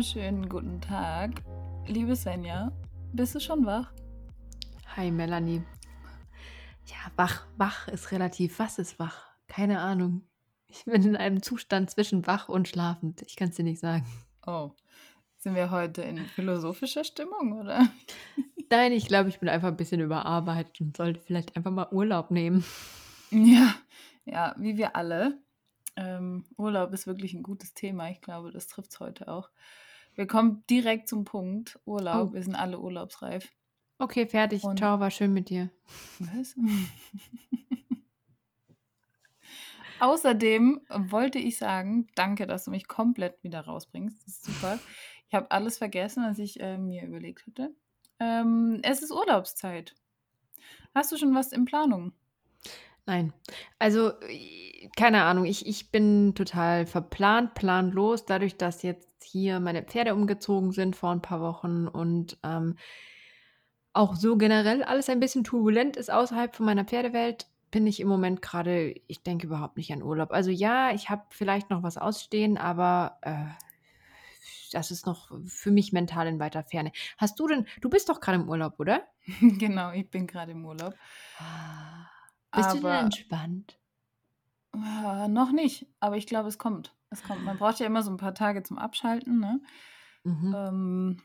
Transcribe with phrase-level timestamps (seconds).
[0.00, 1.42] Wunderschönen guten Tag,
[1.86, 2.72] liebe Svenja.
[3.12, 3.92] Bist du schon wach?
[4.96, 5.62] Hi Melanie.
[6.86, 8.58] Ja, wach, wach ist relativ.
[8.60, 9.26] Was ist wach?
[9.46, 10.22] Keine Ahnung.
[10.68, 13.20] Ich bin in einem Zustand zwischen wach und schlafend.
[13.26, 14.06] Ich kann es dir nicht sagen.
[14.46, 14.70] Oh,
[15.36, 17.86] sind wir heute in philosophischer Stimmung, oder?
[18.70, 22.30] Nein, ich glaube, ich bin einfach ein bisschen überarbeitet und sollte vielleicht einfach mal Urlaub
[22.30, 22.64] nehmen.
[23.30, 23.74] Ja,
[24.24, 25.38] ja, wie wir alle.
[25.96, 28.08] Ähm, Urlaub ist wirklich ein gutes Thema.
[28.08, 29.50] Ich glaube, das trifft es heute auch.
[30.14, 31.78] Wir kommen direkt zum Punkt.
[31.84, 32.30] Urlaub.
[32.30, 32.34] Oh.
[32.34, 33.50] Wir sind alle urlaubsreif.
[33.98, 34.64] Okay, fertig.
[34.64, 35.70] Und- Ciao, war schön mit dir.
[36.18, 36.54] Was?
[40.00, 44.16] Außerdem wollte ich sagen, danke, dass du mich komplett wieder rausbringst.
[44.26, 44.78] Das ist super.
[45.28, 47.74] Ich habe alles vergessen, was ich äh, mir überlegt hatte.
[48.18, 49.94] Ähm, es ist Urlaubszeit.
[50.94, 52.12] Hast du schon was in Planung?
[53.10, 53.32] Nein.
[53.80, 55.44] Also, äh, keine Ahnung.
[55.44, 61.10] Ich, ich bin total verplant, planlos, dadurch, dass jetzt hier meine Pferde umgezogen sind vor
[61.10, 62.76] ein paar Wochen und ähm,
[63.92, 68.06] auch so generell alles ein bisschen turbulent ist außerhalb von meiner Pferdewelt, bin ich im
[68.06, 70.30] Moment gerade, ich denke überhaupt nicht an Urlaub.
[70.30, 73.46] Also ja, ich habe vielleicht noch was ausstehen, aber äh,
[74.70, 76.92] das ist noch für mich mental in weiter Ferne.
[77.18, 79.02] Hast du denn, du bist doch gerade im Urlaub, oder?
[79.40, 80.94] genau, ich bin gerade im Urlaub.
[82.54, 83.78] Bist du denn entspannt?
[84.74, 86.94] Äh, noch nicht, aber ich glaube, es kommt.
[87.10, 87.44] Es kommt.
[87.44, 89.60] Man braucht ja immer so ein paar Tage zum Abschalten, ne?
[90.24, 90.54] Mhm.
[90.54, 91.22] Ähm,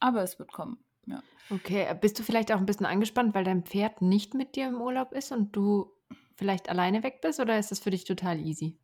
[0.00, 0.78] aber es wird kommen.
[1.06, 1.22] Ja.
[1.48, 4.68] Okay, äh, bist du vielleicht auch ein bisschen angespannt, weil dein Pferd nicht mit dir
[4.68, 5.92] im Urlaub ist und du
[6.36, 8.78] vielleicht alleine weg bist oder ist das für dich total easy?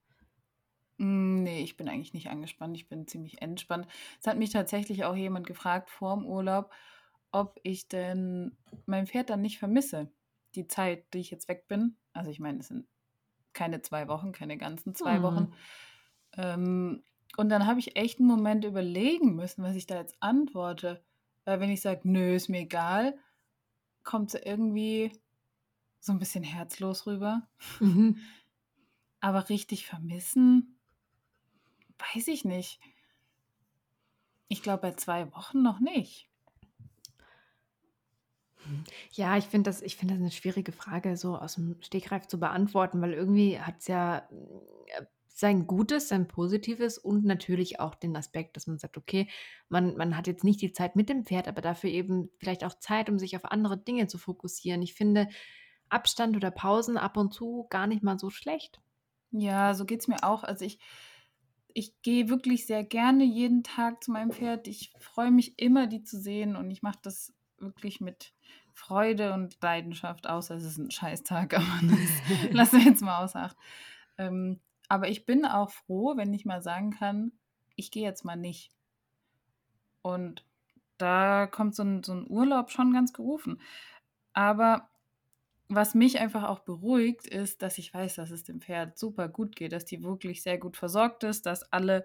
[0.99, 2.77] Mm, Nee, ich bin eigentlich nicht angespannt.
[2.77, 3.87] Ich bin ziemlich entspannt.
[4.21, 6.73] Es hat mich tatsächlich auch jemand gefragt vor dem Urlaub,
[7.33, 10.13] ob ich denn mein Pferd dann nicht vermisse.
[10.55, 11.97] Die Zeit, die ich jetzt weg bin.
[12.13, 12.87] Also ich meine, es sind
[13.53, 15.23] keine zwei Wochen, keine ganzen zwei Hm.
[15.23, 15.53] Wochen.
[16.37, 17.05] Ähm,
[17.37, 21.05] und dann habe ich echt einen Moment überlegen müssen, was ich da jetzt antworte.
[21.45, 23.19] Weil wenn ich sage, nö, ist mir egal,
[24.05, 25.13] kommt sie irgendwie
[26.01, 27.49] so ein bisschen herzlos rüber.
[27.81, 28.19] Mhm.
[29.21, 30.79] Aber richtig vermissen,
[32.15, 32.81] weiß ich nicht.
[34.49, 36.29] Ich glaube, bei zwei Wochen noch nicht.
[39.13, 43.01] Ja, ich finde das, ich das eine schwierige Frage, so aus dem Stegreif zu beantworten,
[43.01, 48.57] weil irgendwie hat es ja äh, sein Gutes, sein Positives und natürlich auch den Aspekt,
[48.57, 49.29] dass man sagt, okay,
[49.69, 52.79] man, man hat jetzt nicht die Zeit mit dem Pferd, aber dafür eben vielleicht auch
[52.79, 54.83] Zeit, um sich auf andere Dinge zu fokussieren.
[54.83, 55.29] Ich finde
[55.89, 58.81] Abstand oder Pausen ab und zu gar nicht mal so schlecht.
[59.31, 60.45] Ja, so geht es mir auch.
[60.45, 60.79] Also ich,
[61.75, 64.69] ich gehe wirklich sehr gerne jeden Tag zu meinem Pferd.
[64.69, 68.33] Ich freue mich immer, die zu sehen und ich mache das wirklich mit
[68.73, 73.41] Freude und Leidenschaft, außer es ist ein Scheißtag, aber das lassen wir jetzt mal außer
[73.41, 73.57] Acht.
[74.19, 77.33] Ähm, aber ich bin auch froh, wenn ich mal sagen kann,
[77.77, 78.71] ich gehe jetzt mal nicht.
[80.03, 80.45] Und
[80.99, 83.61] da kommt so ein, so ein Urlaub schon ganz gerufen.
[84.33, 84.91] Aber
[85.69, 89.57] was mich einfach auch beruhigt, ist, dass ich weiß, dass es dem Pferd super gut
[89.57, 92.05] geht, dass die wirklich sehr gut versorgt ist, dass alle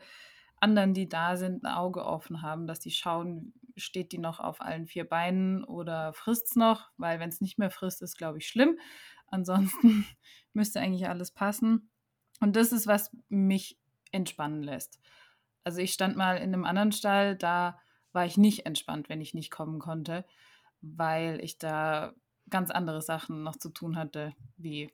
[0.60, 4.62] anderen, die da sind, ein Auge offen haben, dass die schauen, steht die noch auf
[4.62, 8.40] allen vier Beinen oder frisst es noch, weil wenn es nicht mehr frisst, ist, glaube
[8.40, 8.80] ich, schlimm.
[9.28, 10.06] Ansonsten
[10.54, 11.90] müsste eigentlich alles passen.
[12.40, 13.80] Und das ist, was mich
[14.12, 15.00] entspannen lässt.
[15.64, 17.80] Also ich stand mal in einem anderen Stall, da
[18.14, 20.26] war ich nicht entspannt, wenn ich nicht kommen konnte,
[20.82, 22.14] weil ich da
[22.50, 24.94] ganz andere Sachen noch zu tun hatte, wie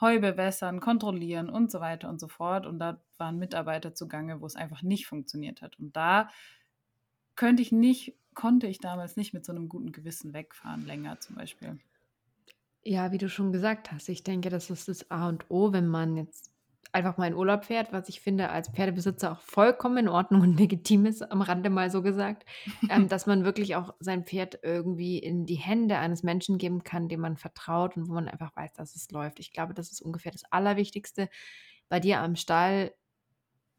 [0.00, 2.66] Heu bewässern, kontrollieren und so weiter und so fort.
[2.66, 5.78] Und da waren Mitarbeiter zugange, wo es einfach nicht funktioniert hat.
[5.78, 6.30] Und da
[7.36, 11.36] könnte ich nicht, konnte ich damals nicht mit so einem guten Gewissen wegfahren, länger zum
[11.36, 11.78] Beispiel.
[12.82, 15.88] Ja, wie du schon gesagt hast, ich denke, das ist das A und O, wenn
[15.88, 16.52] man jetzt
[16.92, 20.56] einfach mal in Urlaub fährt, was ich finde als Pferdebesitzer auch vollkommen in Ordnung und
[20.58, 22.44] legitim ist, am Rande mal so gesagt,
[22.90, 27.08] ähm, dass man wirklich auch sein Pferd irgendwie in die Hände eines Menschen geben kann,
[27.08, 29.38] dem man vertraut und wo man einfach weiß, dass es läuft.
[29.40, 31.28] Ich glaube, das ist ungefähr das Allerwichtigste.
[31.88, 32.92] Bei dir am Stall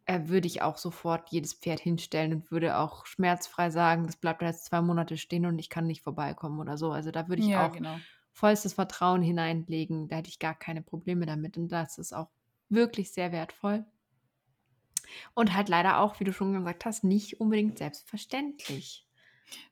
[0.09, 4.41] äh, würde ich auch sofort jedes Pferd hinstellen und würde auch schmerzfrei sagen, das bleibt
[4.41, 6.91] da jetzt zwei Monate stehen und ich kann nicht vorbeikommen oder so.
[6.91, 7.95] Also da würde ich ja, auch genau.
[8.31, 10.07] vollstes Vertrauen hineinlegen.
[10.07, 11.57] Da hätte ich gar keine Probleme damit.
[11.57, 12.31] Und das ist auch
[12.69, 13.85] wirklich sehr wertvoll.
[15.35, 19.07] Und halt leider auch, wie du schon gesagt hast, nicht unbedingt selbstverständlich.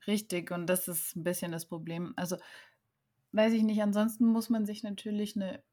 [0.06, 2.13] Richtig, und das ist ein bisschen das Problem.
[2.16, 2.38] Also,
[3.31, 5.63] weiß ich nicht, ansonsten muss man sich natürlich eine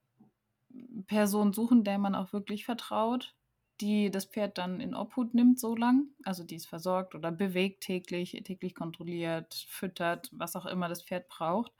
[1.06, 3.34] Person suchen, der man auch wirklich vertraut,
[3.80, 7.82] die das Pferd dann in Obhut nimmt so lang, also die es versorgt oder bewegt
[7.82, 11.72] täglich, täglich kontrolliert, füttert, was auch immer das Pferd braucht.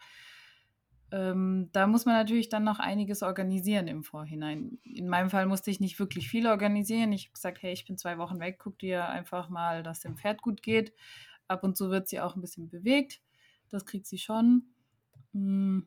[1.12, 4.78] Ähm, da muss man natürlich dann noch einiges organisieren im Vorhinein.
[4.82, 7.12] In meinem Fall musste ich nicht wirklich viel organisieren.
[7.12, 10.16] Ich habe gesagt, hey, ich bin zwei Wochen weg, guck dir einfach mal, dass dem
[10.16, 10.92] Pferd gut geht.
[11.46, 13.20] Ab und zu wird sie auch ein bisschen bewegt.
[13.68, 14.64] Das kriegt sie schon.
[15.32, 15.86] Hm.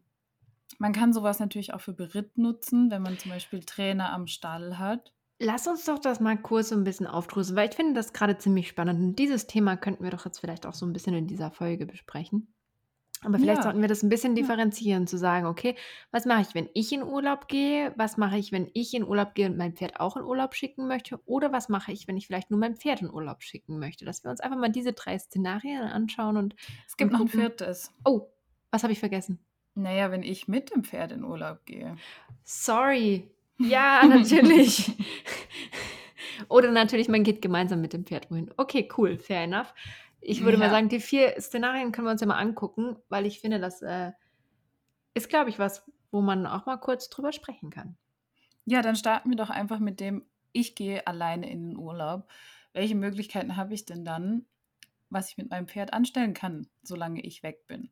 [0.79, 4.77] Man kann sowas natürlich auch für Beritt nutzen, wenn man zum Beispiel Trainer am Stall
[4.77, 5.13] hat.
[5.39, 8.37] Lass uns doch das mal kurz so ein bisschen aufdröseln, weil ich finde das gerade
[8.39, 8.99] ziemlich spannend.
[8.99, 11.85] Und dieses Thema könnten wir doch jetzt vielleicht auch so ein bisschen in dieser Folge
[11.85, 12.53] besprechen.
[13.23, 14.35] Aber vielleicht Ja, sollten wir das ein bisschen ja.
[14.35, 15.75] differenzieren, zu sagen, okay,
[16.11, 17.93] was mache ich, wenn ich in Urlaub gehe?
[17.97, 20.87] Was mache ich, wenn ich in Urlaub gehe und mein Pferd auch in Urlaub schicken
[20.87, 21.19] möchte?
[21.25, 24.05] Oder was mache ich, wenn ich vielleicht nur mein Pferd in Urlaub schicken möchte?
[24.05, 26.55] Dass wir uns einfach mal diese drei Szenarien anschauen und,
[26.87, 27.93] Es und gibt noch ein gucken, viertes.
[28.05, 28.31] oh,
[28.71, 29.39] was habe ich vergessen?
[29.75, 32.01] Naja, wenn ich mit dem Pferd in Urlaub gehe.
[32.43, 33.29] Sorry.
[33.59, 34.91] Ja, natürlich.
[36.49, 38.51] Oder natürlich, man geht gemeinsam mit dem Pferd wohin.
[38.57, 39.73] Okay, cool, fair enough.
[40.21, 40.71] Ich würde mal Ja.
[40.71, 44.11] sagen, die vier Szenarien können wir uns ja mal angucken, weil ich finde, das äh,
[45.13, 47.97] ist, glaube ich, was, wo man auch mal kurz drüber sprechen kann.
[48.65, 52.27] Ja, dann starten wir doch einfach mit dem, ich gehe alleine in den Urlaub.
[52.73, 54.45] Welche Möglichkeiten habe ich denn dann,
[55.09, 57.89] was ich mit meinem Pferd anstellen kann, solange ich weg bin?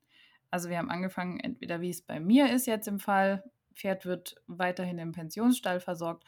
[0.52, 3.44] Also wir haben angefangen, entweder wie es bei mir ist jetzt im Fall,
[3.75, 6.25] Pferd wird weiterhin im Pensionsstall versorgt,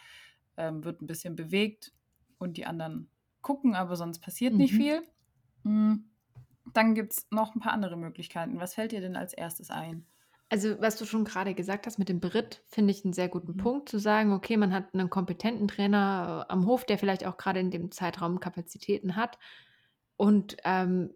[0.57, 1.94] ähm, wird ein bisschen bewegt
[2.39, 3.09] und die anderen
[3.41, 4.75] gucken, aber sonst passiert nicht Mhm.
[4.75, 5.03] viel.
[5.63, 5.95] Mm,
[6.73, 8.59] Dann gibt es noch ein paar andere Möglichkeiten.
[8.59, 10.07] Was fällt dir denn als erstes ein?
[10.49, 13.55] Also, was du schon gerade gesagt hast mit dem Beritt, finde ich einen sehr guten
[13.55, 13.57] Mhm.
[13.57, 17.35] Punkt, zu sagen, okay, man hat einen kompetenten Trainer äh, am Hof, der vielleicht auch
[17.38, 19.38] gerade in dem Zeitraum Kapazitäten hat
[20.15, 21.13] und ähm,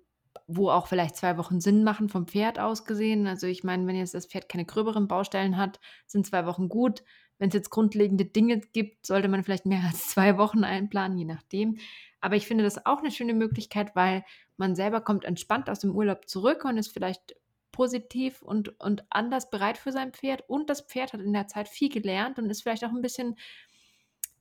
[0.56, 3.27] wo auch vielleicht zwei Wochen Sinn machen vom Pferd aus gesehen.
[3.27, 7.03] Also ich meine, wenn jetzt das Pferd keine gröberen Baustellen hat, sind zwei Wochen gut.
[7.38, 11.25] Wenn es jetzt grundlegende Dinge gibt, sollte man vielleicht mehr als zwei Wochen einplanen, je
[11.25, 11.77] nachdem.
[12.19, 14.24] Aber ich finde das auch eine schöne Möglichkeit, weil
[14.57, 17.36] man selber kommt entspannt aus dem Urlaub zurück und ist vielleicht
[17.71, 20.44] positiv und, und anders bereit für sein Pferd.
[20.48, 23.38] Und das Pferd hat in der Zeit viel gelernt und ist vielleicht auch ein bisschen,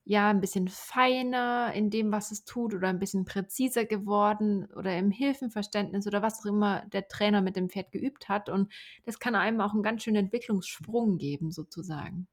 [0.04, 4.96] ja, ein bisschen feiner in dem, was es tut oder ein bisschen präziser geworden oder
[4.98, 8.48] im Hilfenverständnis oder was auch immer der Trainer mit dem Pferd geübt hat.
[8.48, 8.72] Und
[9.04, 12.28] das kann einem auch einen ganz schönen Entwicklungssprung geben, sozusagen.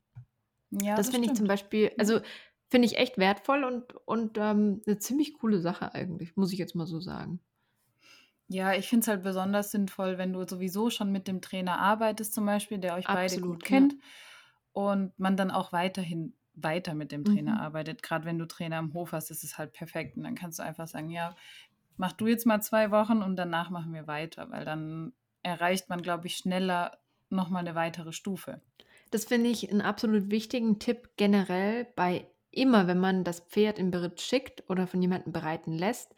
[0.72, 1.48] Ja, Das das finde ich zum.
[1.48, 2.20] Beispiel, also
[2.70, 6.76] finde ich echt wertvoll und, und ähm, eine ziemlich coole Sache eigentlich, muss ich jetzt
[6.76, 7.40] mal so sagen.
[8.50, 12.34] Ja, ich finde es halt besonders sinnvoll, wenn du sowieso schon mit dem Trainer arbeitest,
[12.34, 13.88] zum Beispiel, der euch beide gut Absolut, ja.
[13.88, 13.96] kennt
[14.72, 17.60] und man dann auch weiterhin weiter mit dem Trainer Mhm.
[17.60, 18.04] arbeitet.
[18.04, 20.18] Gerade wenn du Trainer im Hof hast, ist es halt perfekt.
[20.18, 21.36] Und dann kannst du einfach sagen, ja,
[21.98, 25.14] mach du jetzt mal zwei Wochen und danach machen wir weiter, weil dann
[25.44, 27.00] erreicht man, glaube ich, schneller
[27.30, 28.62] nochmal eine weitere Stufe.
[29.12, 33.92] Das finde ich einen absolut wichtigen Tipp generell bei immer, wenn man das Pferd im
[33.92, 36.16] Beritt schickt oder von jemandem bereiten lässt,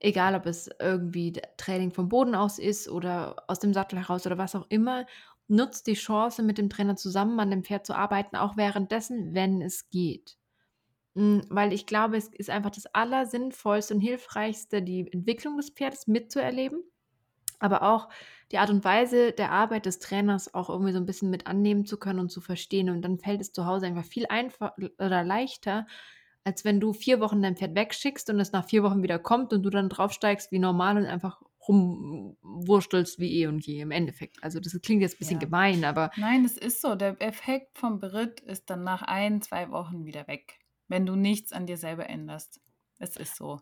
[0.00, 4.38] egal ob es irgendwie Training vom Boden aus ist oder aus dem Sattel heraus oder
[4.38, 5.06] was auch immer,
[5.48, 9.62] nutzt die Chance, mit dem Trainer zusammen an dem Pferd zu arbeiten, auch währenddessen, wenn
[9.62, 10.36] es geht.
[11.14, 16.06] Mm, Weil ich glaube, es ist einfach das Allersinnvollste und Hilfreichste, die Entwicklung des Pferdes
[16.06, 16.82] mitzuerleben
[17.58, 18.08] aber auch
[18.52, 21.84] die Art und Weise der Arbeit des Trainers auch irgendwie so ein bisschen mit annehmen
[21.84, 22.90] zu können und zu verstehen.
[22.90, 25.86] Und dann fällt es zu Hause einfach viel einfach oder leichter,
[26.44, 29.52] als wenn du vier Wochen dein Pferd wegschickst und es nach vier Wochen wieder kommt
[29.52, 34.42] und du dann draufsteigst wie normal und einfach rumwurstelst wie eh und je im Endeffekt.
[34.42, 35.46] Also das klingt jetzt ein bisschen Ja.
[35.46, 36.94] gemein, aber Nein, es ist so.
[36.94, 40.58] Der Effekt vom Beritt ist dann nach ein, zwei Wochen wieder weg,
[40.88, 42.60] wenn du nichts an dir selber änderst.
[42.98, 43.60] Es ist so.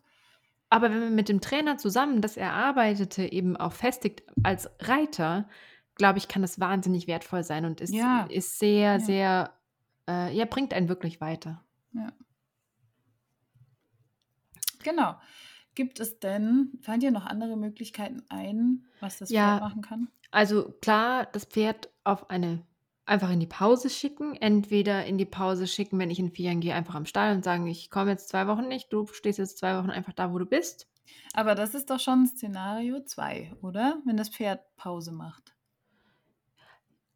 [0.70, 5.48] Aber wenn man mit dem Trainer zusammen das Erarbeitete eben auch festigt als Reiter,
[5.94, 9.54] glaube ich, kann das wahnsinnig wertvoll sein und ist, Ja, ist sehr, ja, sehr,
[10.08, 11.64] äh, ja, bringt einen wirklich weiter.
[11.92, 12.12] ja.
[14.82, 15.14] Genau.
[15.74, 20.08] Gibt es denn, fallen dir noch andere Möglichkeiten ein, was das Pferd Ja, machen kann?
[20.30, 22.66] also klar, das Pferd auf eine
[23.06, 24.34] einfach in die Pause schicken.
[24.36, 27.66] Entweder in die Pause schicken, wenn ich in Ferien gehe, einfach am Stall und sagen,
[27.66, 30.46] ich komme jetzt zwei Wochen nicht, du stehst jetzt zwei Wochen einfach da, wo du
[30.46, 30.88] bist.
[31.34, 34.00] Aber das ist doch schon Szenario 2, oder?
[34.06, 35.54] Wenn das Pferd Pause macht.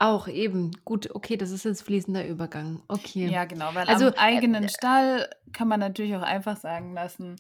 [0.01, 2.83] Auch eben, gut, okay, das ist jetzt fließender Übergang.
[2.87, 3.27] Okay.
[3.31, 7.37] Ja, genau, weil Also, am äh, eigenen Stall kann man natürlich auch einfach sagen lassen,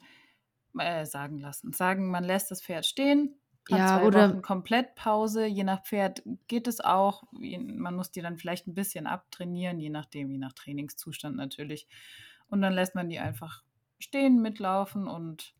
[0.80, 3.36] äh, sagen lassen, sagen, man lässt das Pferd stehen,
[3.70, 5.46] hat ja, zwei oder Wochen komplett Pause.
[5.46, 7.24] Je nach Pferd geht es auch.
[7.32, 11.86] Man muss die dann vielleicht ein bisschen abtrainieren, je nachdem, je nach Trainingszustand natürlich.
[12.48, 13.62] Und dann lässt man die einfach
[13.98, 15.54] stehen, mitlaufen und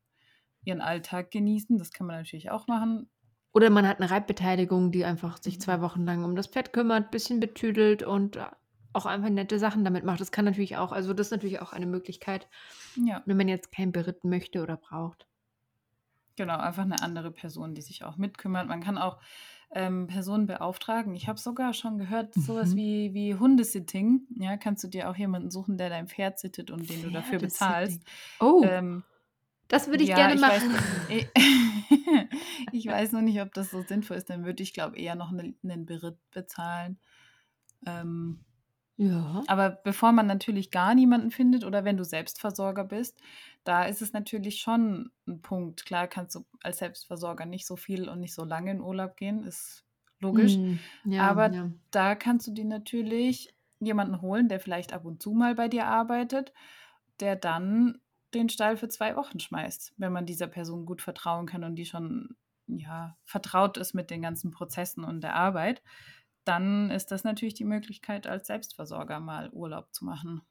[0.64, 1.78] ihren Alltag genießen.
[1.78, 3.10] Das kann man natürlich auch machen.
[3.52, 7.10] Oder man hat eine Reitbeteiligung, die einfach sich zwei Wochen lang um das Pferd kümmert,
[7.10, 8.46] bisschen betüdelt und äh,
[8.92, 10.21] auch einfach nette Sachen damit macht.
[10.21, 12.49] Das kann natürlich auch, also das ist natürlich auch eine Möglichkeit,
[12.97, 15.28] Ja, wenn man jetzt kein beritten möchte oder braucht.
[16.37, 18.68] genau, einfach eine andere Person, die sich auch mitkümmert.
[18.68, 19.21] Man kann auch
[19.73, 21.14] ähm, Personen beauftragen.
[21.14, 22.76] Ich habe sogar schon gehört, sowas Mhm.
[22.76, 24.26] wie, wie Hundesitting.
[24.38, 27.40] Ja, kannst du dir auch jemanden suchen, der dein Pferd sittet und den du dafür
[27.40, 28.04] bezahlst.
[28.40, 29.04] Oh, Ähm,
[29.68, 30.47] das würde ich ja, gerne ich machen.
[30.47, 30.64] Weiß,
[31.07, 31.30] ich,
[32.71, 34.30] ich weiß noch nicht, ob das so sinnvoll ist.
[34.30, 36.99] Dann würde ich, glaube eher noch einen, einen Beritt bezahlen.
[37.87, 38.45] Ähm,
[38.99, 39.45] Ja.
[39.47, 43.21] aber bevor man natürlich gar niemanden findet oder wenn du Selbstversorger bist,
[43.64, 45.87] da ist es natürlich schon ein Punkt.
[45.87, 49.45] Klar kannst du als Selbstversorger nicht so viel und nicht so lange in Urlaub gehen,
[49.45, 49.85] ist
[50.21, 50.59] logisch.
[50.59, 51.71] Mm, ja, Aber ja.
[51.90, 55.87] da kannst du dir natürlich jemanden holen, der vielleicht ab und zu mal bei dir
[55.87, 56.52] arbeitet,
[57.21, 58.00] der dann
[58.35, 61.87] den Stall für zwei Wochen schmeißt, wenn man dieser Person gut vertrauen kann und die
[61.87, 62.37] schon
[62.67, 65.83] ja, vertraut ist mit den ganzen Prozessen und der Arbeit,
[66.49, 70.43] dann ist das natürlich die Möglichkeit, als Selbstversorger mal Urlaub zu machen.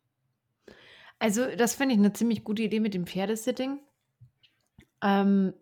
[1.19, 3.79] Also, das finde ich eine ziemlich gute Idee mit dem Pferdesitting.
[5.01, 5.53] Ähm,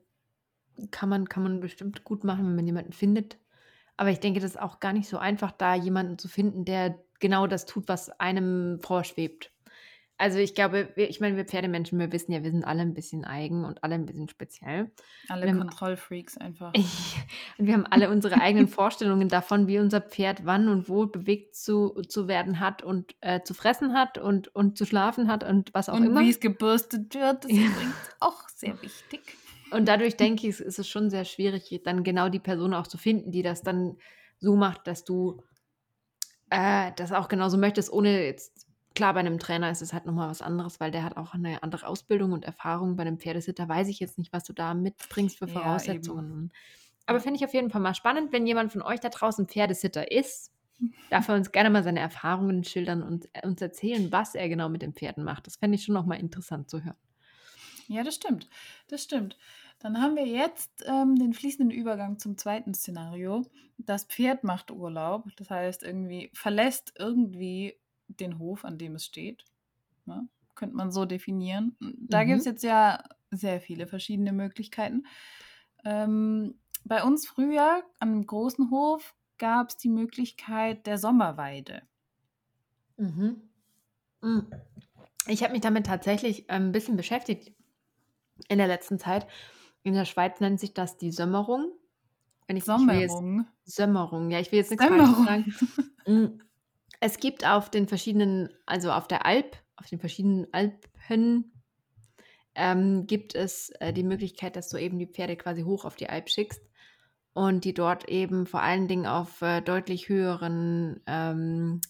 [0.91, 3.37] kann man kann man bestimmt gut machen, wenn man jemanden findet.
[3.97, 6.99] Aber ich denke, das ist auch gar nicht so einfach, da jemanden zu finden, der
[7.19, 9.51] genau das tut, was einem vorschwebt.
[10.17, 12.93] Also, ich glaube, wir ich meine, wir Pferdemenschen, wir wissen ja, wir sind alle ein
[12.93, 14.91] bisschen eigen und alle ein bisschen speziell.
[15.27, 16.73] Alle haben Kontrollfreaks einfach.
[17.57, 21.55] und wir haben alle unsere eigenen Vorstellungen davon, wie unser Pferd wann und wo bewegt
[21.55, 25.73] zu zu werden hat und, äh, zu fressen hat und und zu schlafen hat und
[25.73, 26.21] was auch Und immer.
[26.21, 27.65] wie es gebürstet wird, ist Ja.
[27.65, 29.21] übrigens auch sehr wichtig.
[29.71, 32.97] Und dadurch denke ich, ist es schon sehr schwierig, dann genau die Person auch zu
[32.97, 33.97] finden, die das dann
[34.39, 35.41] so macht, dass du
[36.49, 38.64] äh, das auch genauso möchtest, ohne jetzt
[38.95, 41.33] klar, bei einem Trainer ist es halt noch mal was anderes, weil der hat auch
[41.33, 42.95] eine andere Ausbildung und Erfahrung.
[42.95, 45.49] Bei einem Pferdesitter weiß ich jetzt nicht, was du da mitbringst für Ja.
[45.49, 46.51] Voraussetzungen.
[47.07, 47.21] Aber Ja.
[47.21, 50.51] finde ich auf jeden Fall mal spannend, wenn jemand von euch da draußen Pferdesitter ist,
[51.09, 54.81] darf er uns gerne mal seine Erfahrungen schildern und uns erzählen, was er genau mit
[54.83, 55.47] den Pferden macht.
[55.47, 56.97] Das fände ich schon noch mal interessant zu hören.
[57.87, 58.49] Ja, das stimmt.
[58.87, 59.37] Das stimmt.
[59.79, 63.45] Dann haben wir jetzt ähm, den fließenden Übergang zum zweiten Szenario.
[63.77, 69.45] Das Pferd macht Urlaub, das heißt irgendwie verlässt irgendwie den Hof, an dem es steht.
[70.05, 70.27] Ne?
[70.55, 71.75] Könnte man so definieren.
[71.99, 72.27] Da Mhm.
[72.27, 75.05] gibt es jetzt ja sehr viele verschiedene Möglichkeiten.
[75.83, 81.81] Ähm, bei uns früher an einem großen Hof gab es die Möglichkeit der Sommerweide.
[82.97, 83.41] Mhm.
[84.21, 84.39] Mm.
[85.27, 87.51] Ich habe mich damit tatsächlich ähm, ein bisschen beschäftigt
[88.47, 89.27] in der letzten Zeit.
[89.83, 91.71] In der Schweiz nennt sich das die Sömmerung.
[92.47, 93.47] Wenn ich, ich jetzt, Sommerung.
[93.65, 95.25] Sömmerung, ja, ich will jetzt nichts Falsches Sommerung.
[95.25, 95.55] sagen.
[97.05, 101.53] Es gibt auf den verschiedenen, also auf der Alp, auf den verschiedenen Alpen,
[102.55, 106.09] ähm, gibt es äh, die Möglichkeit, dass du eben die Pferde quasi hoch auf die
[106.09, 106.63] Alp schickst
[107.33, 111.81] und die dort eben vor allen Dingen auf äh, deutlich höheren ähm,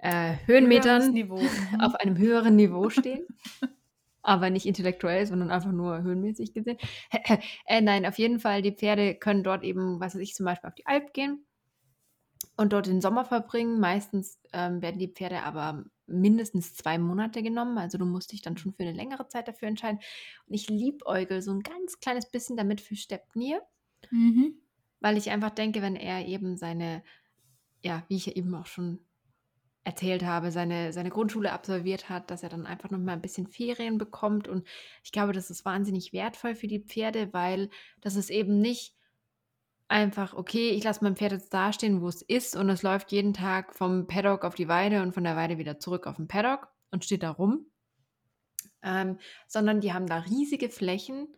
[0.00, 1.16] äh, Höhenmetern
[1.80, 3.26] auf einem höheren Niveau stehen.
[4.22, 6.76] Aber nicht intellektuell, sondern einfach nur höhenmäßig gesehen.
[7.64, 10.68] äh, nein, auf jeden Fall, die Pferde können dort eben, was weiß ich, zum Beispiel
[10.68, 11.46] auf die Alp gehen
[12.56, 13.80] und dort den Sommer verbringen.
[13.80, 17.78] Meistens ähm, werden die Pferde aber mindestens zwei Monate genommen.
[17.78, 20.00] Also du musst dich dann schon für eine längere Zeit dafür entscheiden.
[20.46, 23.62] Und ich liebäugel so ein ganz kleines bisschen damit für Stepnir,
[24.10, 24.62] Mhm.
[25.00, 27.02] weil ich einfach denke, wenn er eben seine,
[27.82, 29.06] ja, wie ich eben auch schon
[29.84, 33.48] erzählt habe, seine, seine Grundschule absolviert hat, dass er dann einfach noch mal ein bisschen
[33.48, 34.48] Ferien bekommt.
[34.48, 34.66] Und
[35.04, 37.68] ich glaube, das ist wahnsinnig wertvoll für die Pferde, weil
[38.00, 38.94] das ist eben nicht
[39.92, 43.34] einfach, okay, ich lasse mein Pferd jetzt dastehen, wo es ist und es läuft jeden
[43.34, 46.68] Tag vom Paddock auf die Weide und von der Weide wieder zurück auf den Paddock
[46.90, 47.66] und steht da rum,
[48.82, 51.28] ähm, sondern die haben da riesige Flächen,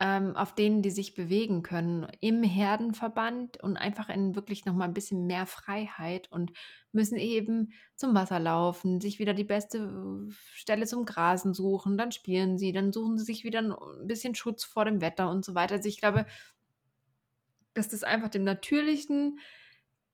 [0.00, 4.86] ähm, auf denen die sich bewegen können im Herdenverband und einfach in wirklich noch mal
[4.86, 6.52] ein bisschen mehr Freiheit und
[6.90, 12.12] müssen eben zum Wasser laufen, sich wieder die beste äh, Stelle zum Grasen suchen, dann
[12.12, 15.54] spielen sie, dann suchen sie sich wieder ein bisschen Schutz vor dem Wetter und so
[15.54, 15.76] weiter.
[15.76, 16.26] Also ich glaube,
[17.74, 19.38] dass das einfach dem natürlichen,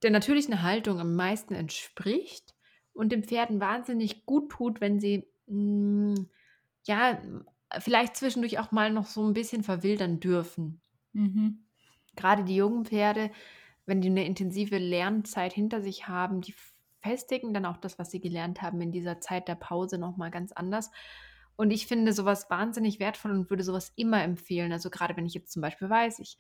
[0.03, 2.55] der natürlichen Haltung am meisten entspricht
[2.93, 6.27] und den Pferden wahnsinnig gut tut, wenn sie mh,
[6.87, 7.21] ja
[7.79, 10.81] vielleicht zwischendurch auch mal noch so ein bisschen verwildern dürfen.
[11.13, 11.67] Mhm.
[12.17, 13.31] Gerade die jungen Pferde,
[13.87, 16.55] wenn die eine intensive Lernzeit hinter sich haben, die
[17.03, 20.31] festigen dann auch das, was sie gelernt haben in dieser Zeit der Pause noch mal
[20.31, 20.91] ganz anders.
[21.57, 24.73] Und ich finde sowas wahnsinnig wertvoll und würde sowas immer empfehlen.
[24.73, 26.37] Also gerade wenn ich jetzt zum Beispiel weiß, ich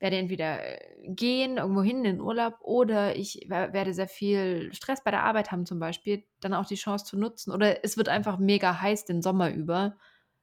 [0.00, 5.04] werde entweder äh, gehen, irgendwo hin in den Urlaub oder ich werde sehr viel Stress
[5.04, 7.52] bei der Arbeit haben zum Beispiel, dann auch die Chance zu nutzen.
[7.52, 9.96] Oder es wird einfach mega heiß den Sommer über.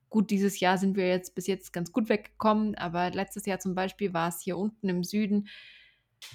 [0.09, 3.75] Gut, dieses Jahr sind wir jetzt bis jetzt ganz gut weggekommen, aber letztes Jahr zum
[3.75, 5.49] Beispiel war es hier unten im Süden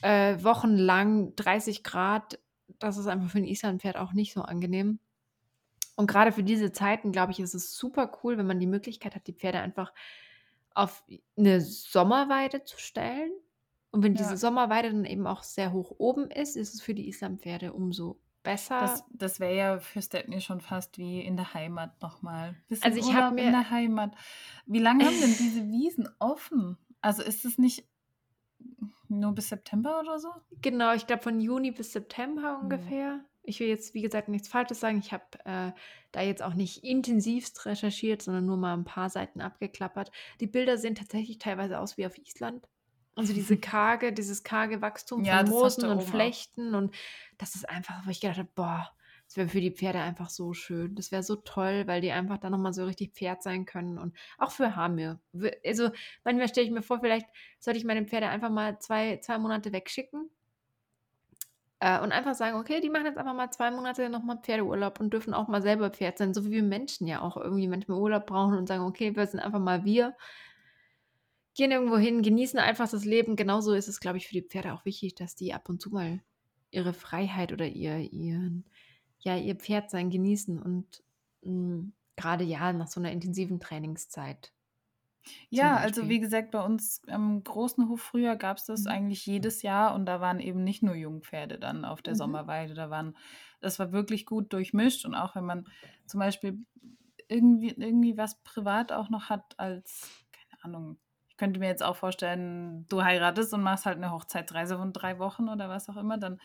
[0.02, 2.38] äh, wochenlang 30 Grad.
[2.78, 4.98] Das ist einfach für ein Islandpferd auch nicht so angenehm.
[5.94, 9.14] Und gerade für diese Zeiten, glaube ich, ist es super cool, wenn man die Möglichkeit
[9.14, 9.92] hat, die Pferde einfach
[10.74, 11.04] auf
[11.36, 13.32] eine Sommerweide zu stellen.
[13.90, 17.08] Und wenn diese Sommerweide dann eben auch sehr hoch oben ist, ist es für die
[17.08, 18.80] Islampferde umso besser.
[18.80, 22.56] Das, das wäre ja für Stepney schon fast wie in der Heimat nochmal.
[22.80, 24.16] Also ich habe mir in der Heimat.
[24.66, 26.78] Wie lange haben denn diese Wiesen offen?
[27.02, 27.86] Also ist es nicht
[29.08, 30.30] nur bis September oder so?
[30.62, 32.62] Genau, ich glaube von Juni bis September Hm.
[32.62, 33.24] ungefähr.
[33.44, 34.98] Ich will jetzt, wie gesagt, nichts Falsches sagen.
[34.98, 35.72] Ich habe äh,
[36.12, 40.10] da jetzt auch nicht intensivst recherchiert, sondern nur mal ein paar Seiten abgeklappert.
[40.40, 42.68] Die Bilder sehen tatsächlich teilweise aus wie auf Island.
[43.14, 46.02] Also diese karge, dieses karge Wachstum Ja, von Moosen und.
[46.02, 46.74] Flechten.
[46.74, 46.94] Und
[47.38, 48.90] das ist einfach, wo ich gedacht habe, boah,
[49.26, 50.94] das wäre für die Pferde einfach so schön.
[50.94, 53.98] Das wäre so toll, weil die einfach dann nochmal so richtig Pferd sein können.
[53.98, 55.20] Und auch für Hamir.
[55.64, 55.90] Also
[56.22, 57.26] manchmal stelle ich mir vor, vielleicht
[57.58, 60.30] sollte ich meine Pferde einfach mal zwei, zwei Monate wegschicken
[61.82, 65.12] äh, und einfach sagen, okay, die machen jetzt einfach mal zwei Monate nochmal Pferdeurlaub und
[65.12, 68.26] dürfen auch mal selber Pferd sein, so wie wir Menschen ja auch irgendwie manchmal Urlaub
[68.26, 70.14] brauchen und sagen, okay, wir sind einfach mal wir,
[71.56, 73.34] gehen irgendwo hin, genießen einfach das Leben.
[73.34, 75.90] Genauso ist es, glaube ich, für die Pferde auch wichtig, dass die ab und zu
[75.90, 76.20] mal
[76.70, 78.64] ihre Freiheit oder ihr, ihren,
[79.18, 81.02] ja, ihr Pferdsein genießen und
[81.42, 84.52] mh, gerade ja nach so einer intensiven Trainingszeit.
[85.50, 86.08] Ja, also Beispiel.
[86.08, 88.86] wie gesagt, bei uns am großen Hof früher gab es das Mhm.
[88.86, 92.16] eigentlich jedes Jahr und da waren eben nicht nur Jungpferde dann auf der Mhm.
[92.16, 92.74] Sommerweide.
[92.74, 93.16] Da waren,
[93.60, 95.66] das war wirklich gut durchmischt und auch wenn man
[96.06, 96.64] zum Beispiel
[97.28, 100.98] irgendwie, irgendwie was privat auch noch hat als, keine Ahnung,
[101.28, 105.18] ich könnte mir jetzt auch vorstellen, du heiratest und machst halt eine Hochzeitsreise von drei
[105.18, 106.40] Wochen oder was auch immer, dann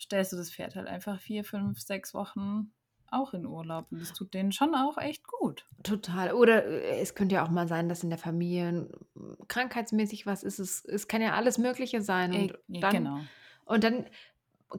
[0.00, 2.72] stellst du das Pferd halt einfach vier, fünf, sechs Wochen
[3.16, 5.66] auch in Urlaub und das tut denen schon auch echt gut.
[5.82, 6.32] Total.
[6.32, 10.42] Oder äh, es könnte ja auch mal sein, dass in der Familie äh, krankheitsmäßig was
[10.42, 10.58] ist.
[10.58, 12.32] Es, es kann ja alles Mögliche sein.
[12.32, 13.20] Und Eh, ja, dann, genau.
[13.64, 14.06] und dann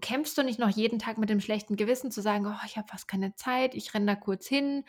[0.02, 2.88] kämpfst du nicht noch jeden Tag mit dem schlechten Gewissen zu sagen, oh, ich habe
[2.88, 4.84] fast keine Zeit, ich renne da kurz hin,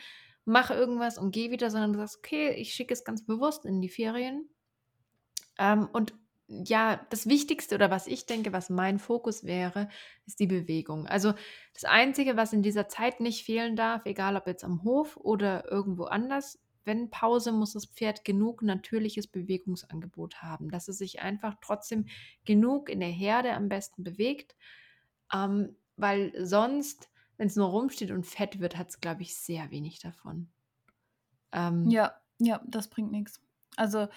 [0.45, 3.81] mache irgendwas und gehe wieder, sondern du sagst, okay, ich schicke es ganz bewusst in
[3.81, 4.49] die Ferien.
[5.57, 6.13] Ähm, und
[6.49, 9.89] ja, das Wichtigste oder was ich denke, was mein Fokus wäre,
[10.25, 11.05] ist die Bewegung.
[11.07, 11.33] Also
[11.73, 15.71] das Einzige, was in dieser Zeit nicht fehlen darf, egal ob jetzt am Hof oder
[15.71, 21.55] irgendwo anders, wenn Pause, muss das Pferd genug natürliches Bewegungsangebot haben, dass es sich einfach
[21.61, 22.07] trotzdem
[22.45, 24.55] genug in der Herde am besten bewegt,
[25.33, 29.71] ähm, weil sonst, wenn es nur rumsteht und fett wird, hat es, glaube ich, sehr
[29.71, 30.49] wenig davon.
[31.51, 33.41] Ähm, Ja, ja, das bringt nichts.
[33.75, 34.07] Also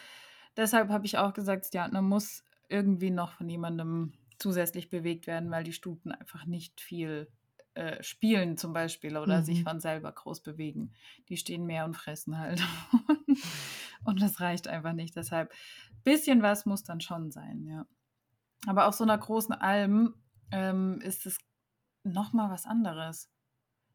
[0.57, 5.51] deshalb habe ich auch gesagt, ja, man muss irgendwie noch von jemandem zusätzlich bewegt werden,
[5.51, 7.29] weil die Stuten einfach nicht viel
[7.75, 9.65] äh, spielen zum Beispiel oder sich Mhm.
[9.65, 10.93] von selber groß bewegen.
[11.29, 12.61] Die stehen mehr und fressen halt.
[14.05, 15.17] und das reicht einfach nicht.
[15.17, 15.53] Deshalb
[16.05, 17.87] bisschen was muss dann schon sein, ja.
[18.67, 20.15] Aber auf so einer großen Alm
[20.51, 21.39] ähm, ist es
[22.05, 23.31] nochmal was anderes.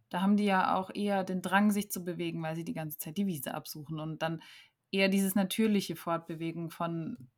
[0.10, 2.98] Da haben die ja auch eher den Drang, sich zu bewegen, weil sie die ganze
[2.98, 4.42] Zeit die Wiese absuchen und dann
[4.92, 7.30] eher dieses natürliche Fortbewegen von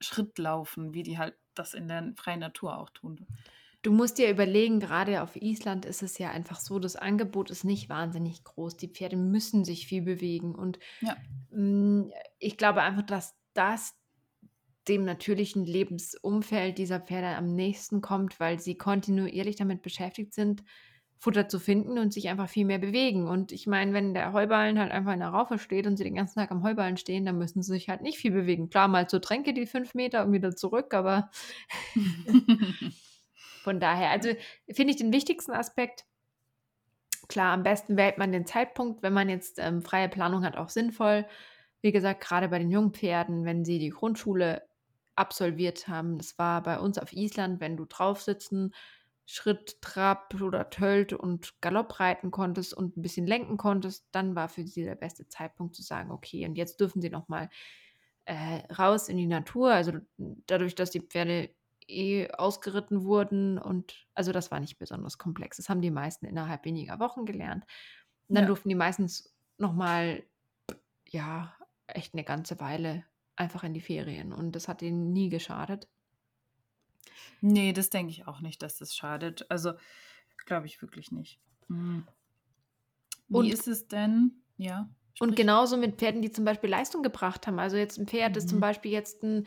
[0.00, 3.26] Schrittlaufen, wie die halt das in der freien Natur auch tun.
[3.82, 7.64] Du musst dir überlegen, gerade auf Island ist es ja einfach so, das Angebot ist
[7.64, 8.76] nicht wahnsinnig groß.
[8.76, 10.54] Die Pferde müssen sich viel bewegen.
[10.54, 11.22] Und Ja.
[11.50, 13.94] mh, ich glaube einfach, dass das
[14.88, 20.64] dem natürlichen Lebensumfeld dieser Pferde am nächsten kommt, weil sie kontinuierlich damit beschäftigt sind,
[21.18, 23.26] Futter zu finden und sich einfach viel mehr bewegen.
[23.26, 26.14] Und ich meine, wenn der Heuballen halt einfach in der Raufe steht und sie den
[26.14, 28.70] ganzen Tag am Heuballen stehen, dann müssen sie sich halt nicht viel bewegen.
[28.70, 31.30] Klar, mal zur Tränke die fünf Meter und wieder zurück, aber
[33.62, 34.30] von daher, also
[34.70, 36.04] finde ich den wichtigsten Aspekt,
[37.28, 40.68] klar, am besten wählt man den Zeitpunkt, wenn man jetzt ähm, freie Planung hat, auch
[40.68, 41.26] sinnvoll.
[41.82, 44.62] Wie gesagt, gerade bei den jungen Pferden, wenn sie die Grundschule
[45.16, 48.72] absolviert haben, das war bei uns auf Island, wenn du drauf sitzen,
[49.30, 54.48] Schritt, Trab oder Tölt und Galopp reiten konntest und ein bisschen lenken konntest, dann war
[54.48, 57.50] für sie der beste Zeitpunkt zu sagen, okay, und jetzt dürfen sie nochmal
[58.24, 59.72] äh, raus in die Natur.
[59.72, 61.54] Also dadurch, dass die Pferde
[61.86, 65.56] eh ausgeritten wurden und also das war nicht besonders komplex.
[65.58, 67.64] Das haben die meisten innerhalb weniger Wochen gelernt.
[68.28, 68.46] Und dann Ja.
[68.46, 70.24] durften die meistens nochmal,
[71.08, 71.54] ja,
[71.86, 73.04] echt eine ganze Weile
[73.36, 74.32] einfach in die Ferien.
[74.32, 75.88] Und das hat ihnen nie geschadet.
[77.40, 79.50] Nee, das denke ich auch nicht, dass das schadet.
[79.50, 79.72] Also
[80.46, 81.38] glaube ich wirklich nicht.
[81.68, 82.06] Hm.
[83.28, 84.32] Wie Und- ist es denn?
[84.56, 84.88] Ja.
[85.20, 85.36] Und sprich.
[85.36, 87.58] genauso mit Pferden, die zum Beispiel Leistung gebracht haben.
[87.58, 88.62] Also jetzt ein Pferd, das zum Mhm.
[88.62, 89.46] Beispiel jetzt ein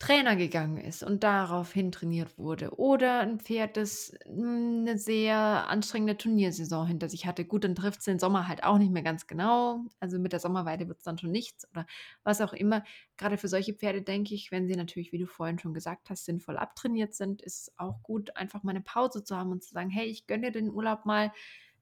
[0.00, 2.74] Trainer gegangen ist und daraufhin trainiert wurde.
[2.78, 5.36] Oder ein Pferd, das hm, eine sehr
[5.68, 7.44] anstrengende Turniersaison hinter sich hatte.
[7.44, 9.84] Gut, dann trifft es den Sommer halt auch nicht mehr ganz genau.
[10.00, 11.84] Also mit der Sommerweide wird es dann schon nichts oder
[12.24, 12.82] was auch immer.
[13.18, 16.24] Gerade für solche Pferde denke ich, wenn sie natürlich, wie du vorhin schon gesagt hast,
[16.24, 19.74] sinnvoll abtrainiert sind, ist es auch gut, einfach mal eine Pause zu haben und zu
[19.74, 21.30] sagen, hey, ich gönne dir den Urlaub mal.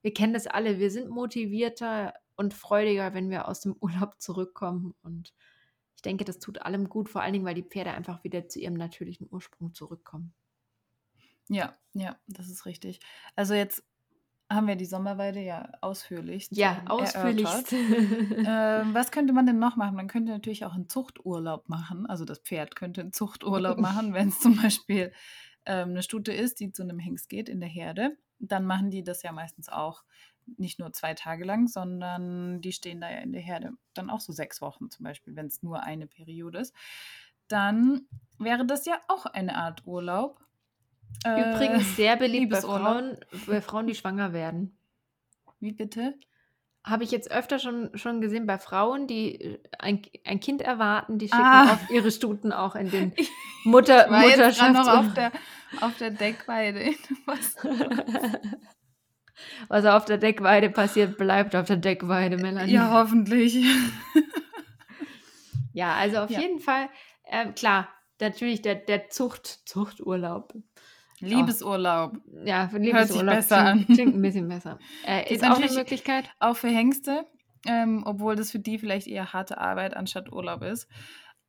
[0.01, 4.93] Wir kennen das alle, wir sind motivierter und freudiger, wenn wir aus dem Urlaub zurückkommen
[5.03, 5.33] und
[5.99, 8.57] ich denke, das tut allem gut, vor allen Dingen, weil die Pferde einfach wieder zu
[8.57, 10.33] ihrem natürlichen Ursprung zurückkommen.
[11.49, 13.01] Ja, ja, das ist richtig.
[13.35, 13.83] Also jetzt
[14.49, 16.47] haben wir die Sommerweide ja ausführlich.
[16.51, 17.73] Ja, ausführlichst.
[17.73, 19.97] ähm, was könnte man denn noch machen?
[19.97, 22.05] Man könnte natürlich auch einen Zuchturlaub machen.
[22.05, 25.11] Also das Pferd könnte einen Zuchturlaub machen, wenn es zum Beispiel
[25.65, 28.17] ähm, eine Stute ist, die zu einem Hengst geht in der Herde.
[28.39, 30.05] Dann machen die das ja meistens auch
[30.57, 34.19] nicht nur zwei Tage lang, sondern die stehen da ja in der Herde dann auch
[34.19, 36.75] so sechs Wochen zum Beispiel, wenn es nur eine Periode ist.
[37.47, 38.07] Dann
[38.37, 40.39] wäre das ja auch eine Art Urlaub.
[41.25, 44.77] Übrigens äh, sehr beliebt bei Frauen, bei Frauen, die schwanger werden.
[45.59, 46.15] Wie bitte?
[46.83, 51.17] Habe ich jetzt öfter schon, schon gesehen bei Frauen, die äh, ein, ein Kind erwarten,
[51.17, 51.73] die schicken ah.
[51.73, 53.13] oft ihre Stuten auch in den
[53.65, 54.75] Mutter, ich war Mutterschaft.
[54.75, 55.31] Jetzt noch auf der,
[55.81, 56.93] auf der Deckweide.
[59.67, 59.85] Was?
[59.85, 62.73] Auf der Deckweide passiert, bleibt auf der Deckweide, Melanie.
[62.73, 63.57] Ja, hoffentlich.
[65.73, 66.39] ja, also auf ja.
[66.39, 66.89] jeden Fall,
[67.23, 70.53] äh, klar, natürlich der, der Zucht, Zuchturlaub.
[71.19, 72.17] Liebesurlaub.
[72.17, 72.45] Oh.
[72.45, 73.35] Ja, für Liebesurlaub.
[73.35, 73.85] Hört sich besser an.
[73.85, 74.79] Klingt ein bisschen besser.
[75.05, 76.29] Äh, ist, ist auch eine Möglichkeit.
[76.39, 77.25] Auch für Hengste,
[77.67, 80.87] ähm, obwohl das für die vielleicht eher harte Arbeit anstatt Urlaub ist.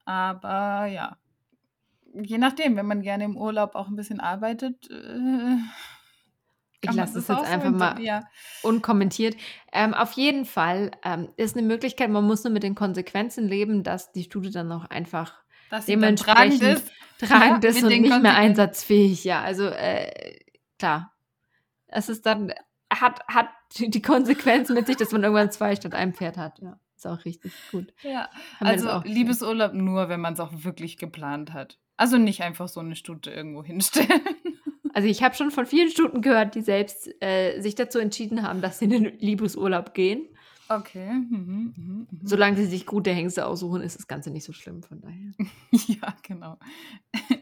[0.04, 1.16] Aber ja,
[2.14, 5.56] je nachdem, wenn man gerne im Urlaub auch ein bisschen arbeitet, äh,
[6.82, 8.22] ich lasse es jetzt einfach mal ja.
[8.62, 9.36] unkommentiert.
[9.72, 13.82] Ähm, auf jeden Fall ähm, ist eine Möglichkeit, man muss nur mit den Konsequenzen leben,
[13.82, 15.34] dass die Studie dann auch einfach
[15.70, 19.24] dass dementsprechend tragend ist, tragend ja, ist und nicht mehr einsatzfähig.
[19.24, 20.38] Ja, also äh,
[20.78, 21.14] klar.
[21.86, 22.52] Es ist dann,
[22.88, 26.60] hat, hat die Konsequenz mit sich, dass man irgendwann zwei statt einem Pferd hat.
[26.60, 27.92] Ja, ist auch richtig gut.
[28.02, 31.78] Ja, also Liebesurlaub nur, wenn man es auch wirklich geplant hat.
[31.96, 34.22] Also nicht einfach so eine Stute irgendwo hinstellen.
[34.94, 38.60] Also ich habe schon von vielen Stunden gehört, die selbst äh, sich dazu entschieden haben,
[38.60, 40.26] dass sie in den Liebesurlaub gehen.
[40.70, 41.10] Okay.
[41.12, 42.06] Mhm, mh, mh.
[42.22, 45.32] Solange sie sich gute Hengste aussuchen, ist das Ganze nicht so schlimm, von daher.
[45.72, 46.58] ja, genau.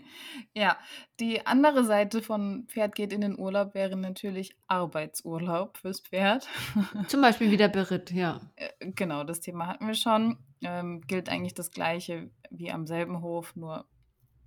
[0.54, 0.78] ja,
[1.20, 6.48] die andere Seite von Pferd geht in den Urlaub wäre natürlich Arbeitsurlaub fürs Pferd.
[7.08, 8.40] Zum Beispiel wieder Beritt, ja.
[8.56, 10.38] Äh, genau, das Thema hatten wir schon.
[10.62, 13.84] Ähm, gilt eigentlich das Gleiche wie am selben Hof, nur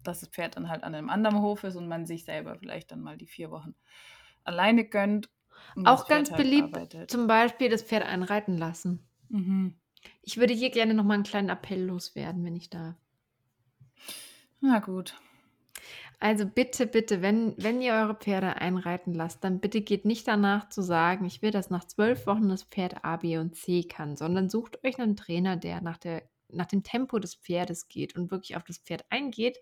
[0.08, 2.92] dass das Pferd dann halt an einem anderen Hof ist und man sich selber vielleicht
[2.92, 3.76] dann mal die vier Wochen
[4.44, 5.30] alleine gönnt.
[5.84, 7.12] Auch ganz halt beliebt, arbeitet.
[7.12, 9.08] zum Beispiel das Pferd einreiten lassen.
[9.30, 9.76] Mhm.
[10.24, 12.96] Ich würde hier gerne nochmal einen kleinen Appell loswerden, wenn ich darf.
[14.60, 15.16] Na gut.
[16.20, 20.70] Also bitte, bitte, wenn, wenn ihr eure Pferde einreiten lasst, dann bitte geht nicht danach
[20.70, 24.16] zu sagen, ich will, dass nach zwölf Wochen das Pferd A, B und C kann,
[24.16, 26.22] sondern sucht euch einen Trainer, der nach der
[26.54, 29.60] nach dem Tempo des Pferdes geht und wirklich auf das Pferd eingeht.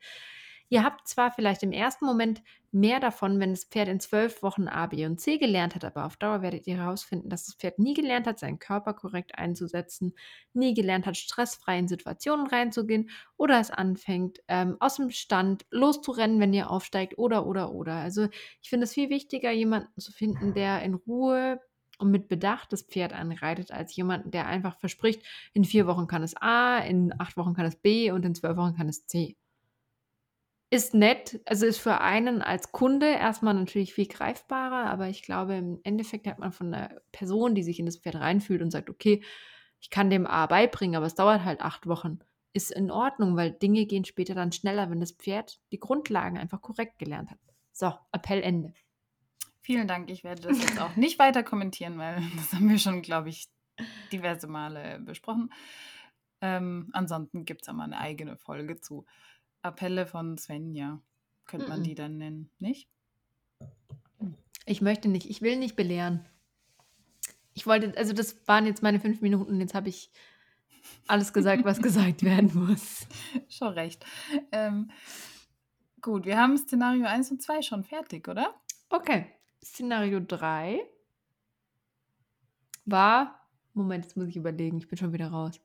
[0.72, 4.68] Ihr habt zwar vielleicht im ersten Moment mehr davon, wenn das Pferd in zwölf Wochen
[4.68, 7.80] A, B und C gelernt hat, aber auf Dauer werdet ihr herausfinden, dass das Pferd
[7.80, 10.14] nie gelernt hat, seinen Körper korrekt einzusetzen,
[10.54, 16.40] nie gelernt hat, stressfrei in Situationen reinzugehen oder es anfängt, ähm, aus dem Stand loszurennen,
[16.40, 17.96] wenn ihr aufsteigt oder, oder, oder.
[17.96, 18.28] Also
[18.62, 21.60] ich finde es viel wichtiger, jemanden zu finden, der in Ruhe
[22.00, 25.22] und mit Bedacht das Pferd anreitet, als jemanden, der einfach verspricht,
[25.54, 28.58] in vier Wochen kann es A, in acht Wochen kann es B und in zwölf
[28.58, 29.36] Wochen kann es C.
[30.72, 35.56] Ist nett, also ist für einen als Kunde erstmal natürlich viel greifbarer, aber ich glaube,
[35.56, 38.90] im Endeffekt hat man von einer Person, die sich in das Pferd reinfühlt und sagt,
[38.90, 39.24] okay,
[39.82, 42.20] ich kann dem A beibringen, aber es dauert halt acht Wochen,
[42.54, 46.62] ist in Ordnung, weil Dinge gehen später dann schneller, wenn das Pferd die Grundlagen einfach
[46.62, 47.40] korrekt gelernt hat.
[47.72, 48.74] So, Appell Ende.
[49.70, 50.10] Vielen Dank.
[50.10, 53.50] Ich werde das jetzt auch nicht weiter kommentieren, weil das haben wir schon, glaube ich,
[54.12, 55.54] diverse Male besprochen.
[56.42, 59.06] Ähm, ansonsten gibt es aber eine eigene Folge zu
[59.62, 61.04] Appelle von Svenja.
[61.46, 62.90] Könnte man die dann nennen, nicht?
[64.66, 65.30] Ich möchte nicht.
[65.30, 66.26] Ich will nicht belehren.
[67.54, 69.62] Ich wollte, also das waren jetzt meine fünf Minuten.
[69.62, 70.10] Jetzt habe ich
[71.06, 73.06] alles gesagt, was gesagt werden muss.
[73.50, 74.04] Schon recht.
[74.52, 74.90] Ähm,
[76.02, 78.60] gut, wir haben Szenario 1 und 2 schon fertig, oder?
[78.90, 79.28] Okay.
[79.64, 80.82] Szenario 3
[82.86, 83.48] war.
[83.74, 85.60] Moment, jetzt muss ich überlegen, ich bin schon wieder raus.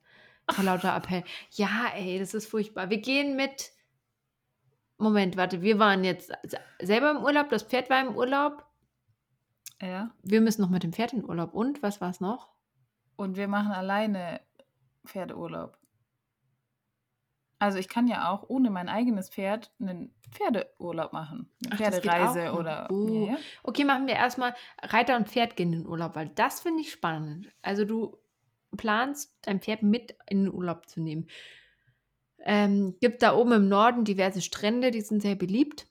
[0.50, 1.24] Vor lauter Appell.
[1.52, 2.90] Ja, ey, das ist furchtbar.
[2.90, 3.72] Wir gehen mit.
[4.98, 6.32] Moment, warte, wir waren jetzt
[6.80, 8.64] selber im Urlaub, das Pferd war im Urlaub.
[9.80, 10.14] Ja.
[10.22, 11.52] Wir müssen noch mit dem Pferd in Urlaub.
[11.52, 12.48] Und was war es noch?
[13.16, 14.40] Und wir machen alleine
[15.04, 15.78] Pferdeurlaub.
[17.64, 21.50] Also ich kann ja auch ohne mein eigenes Pferd einen Pferdeurlaub machen.
[21.64, 22.88] Eine Ach, Pferdereise oder.
[22.90, 23.26] Oh.
[23.30, 23.38] ja.
[23.62, 26.92] Okay, machen wir erstmal Reiter und Pferd gehen in den Urlaub, weil das finde ich
[26.92, 27.50] spannend.
[27.62, 28.18] Also du
[28.76, 31.26] planst, dein Pferd mit in den Urlaub zu nehmen.
[32.40, 35.86] Ähm, gibt da oben im Norden diverse Strände, die sind sehr beliebt.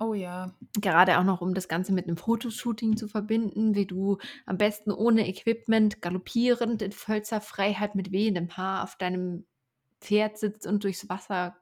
[0.00, 0.56] Oh ja.
[0.80, 4.90] Gerade auch noch, um das Ganze mit einem Fotoshooting zu verbinden, wie du am besten
[4.90, 9.46] ohne Equipment galoppierend in vollster Freiheit mit wehendem Haar auf deinem
[10.00, 11.56] Pferd sitzt und durchs Wasser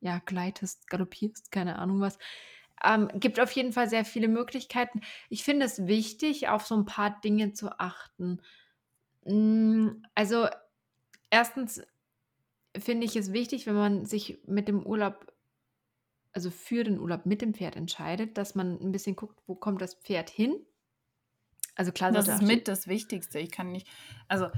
[0.00, 2.18] ja, gleitest, galoppierst, keine Ahnung was.
[2.84, 5.00] Ähm, gibt auf jeden Fall sehr viele Möglichkeiten.
[5.28, 8.40] Ich finde es wichtig, auf so ein paar Dinge zu achten.
[9.24, 10.48] Mm, Also,
[11.30, 11.82] erstens
[12.78, 15.32] finde ich es wichtig, wenn man sich mit dem Urlaub,
[16.32, 19.80] also für den Urlaub mit dem Pferd entscheidet, dass man ein bisschen guckt, wo kommt
[19.82, 20.66] das Pferd hin.
[21.74, 23.38] Also klar, Das ist mit das Wichtigste.
[23.38, 23.88] Ich kann nicht,
[24.28, 24.48] also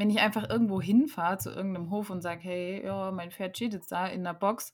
[0.00, 3.72] wenn ich einfach irgendwo hinfahre zu irgendeinem Hof und sage, hey, ja, mein Pferd steht
[3.74, 4.72] jetzt da in der Box,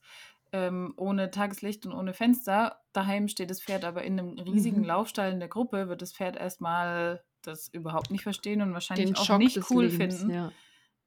[0.53, 4.85] ähm, ohne Tageslicht und ohne Fenster, daheim steht das Pferd aber in einem riesigen Mhm.
[4.85, 9.15] Laufstall in der Gruppe, wird das Pferd erstmal das überhaupt nicht verstehen und wahrscheinlich den
[9.15, 10.33] auch Schock nicht cool Lebens, finden.
[10.33, 10.53] ja.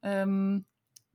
[0.03, 0.65] Ähm,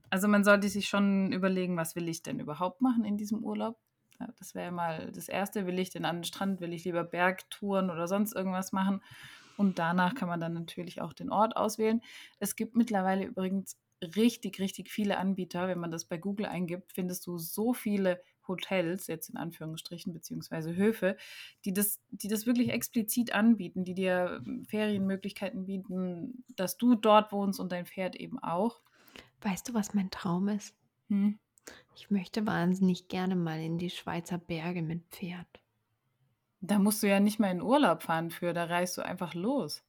[0.09, 3.79] also man sollte sich schon überlegen, was will ich denn überhaupt machen in diesem Urlaub?
[4.19, 5.67] Ja, das wäre mal das Erste.
[5.67, 6.61] Will ich denn an den Strand?
[6.61, 9.01] Will ich lieber Bergtouren oder sonst irgendwas machen?
[9.57, 12.01] Und danach kann man dann natürlich auch den Ort auswählen.
[12.39, 13.77] Es gibt mittlerweile übrigens
[14.15, 15.67] richtig, richtig viele Anbieter.
[15.67, 20.75] Wenn man das bei Google eingibt, findest du so viele Hotels, jetzt in Anführungsstrichen, beziehungsweise
[20.75, 21.17] Höfe,
[21.65, 27.31] die das, die das wirklich explizit anbieten, die dir ähm, Ferienmöglichkeiten bieten, dass du dort
[27.31, 28.81] wohnst und dein Pferd eben auch.
[29.41, 30.75] Weißt du, was mein Traum ist?
[31.09, 31.39] Hm.
[31.95, 35.47] Ich möchte wahnsinnig gerne mal in die Schweizer Berge mit Pferd.
[36.61, 39.83] Da musst du ja nicht mal in Urlaub fahren für, da reist du einfach los.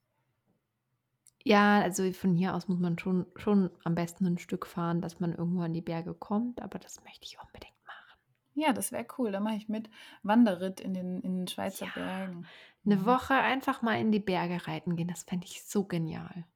[1.45, 5.19] Ja, also von hier aus muss man schon, schon am besten ein Stück fahren, dass
[5.21, 8.19] man irgendwo an die Berge kommt, aber das möchte ich unbedingt machen.
[8.57, 9.31] Ja, das wäre cool.
[9.33, 9.89] Da mache ich mit.
[10.23, 11.93] Wanderritt in den, in den Schweizer Ja.
[11.95, 12.51] Bergen.
[12.85, 13.07] Eine Mhm.
[13.07, 16.47] Woche einfach mal in die Berge reiten gehen, das fände ich so genial.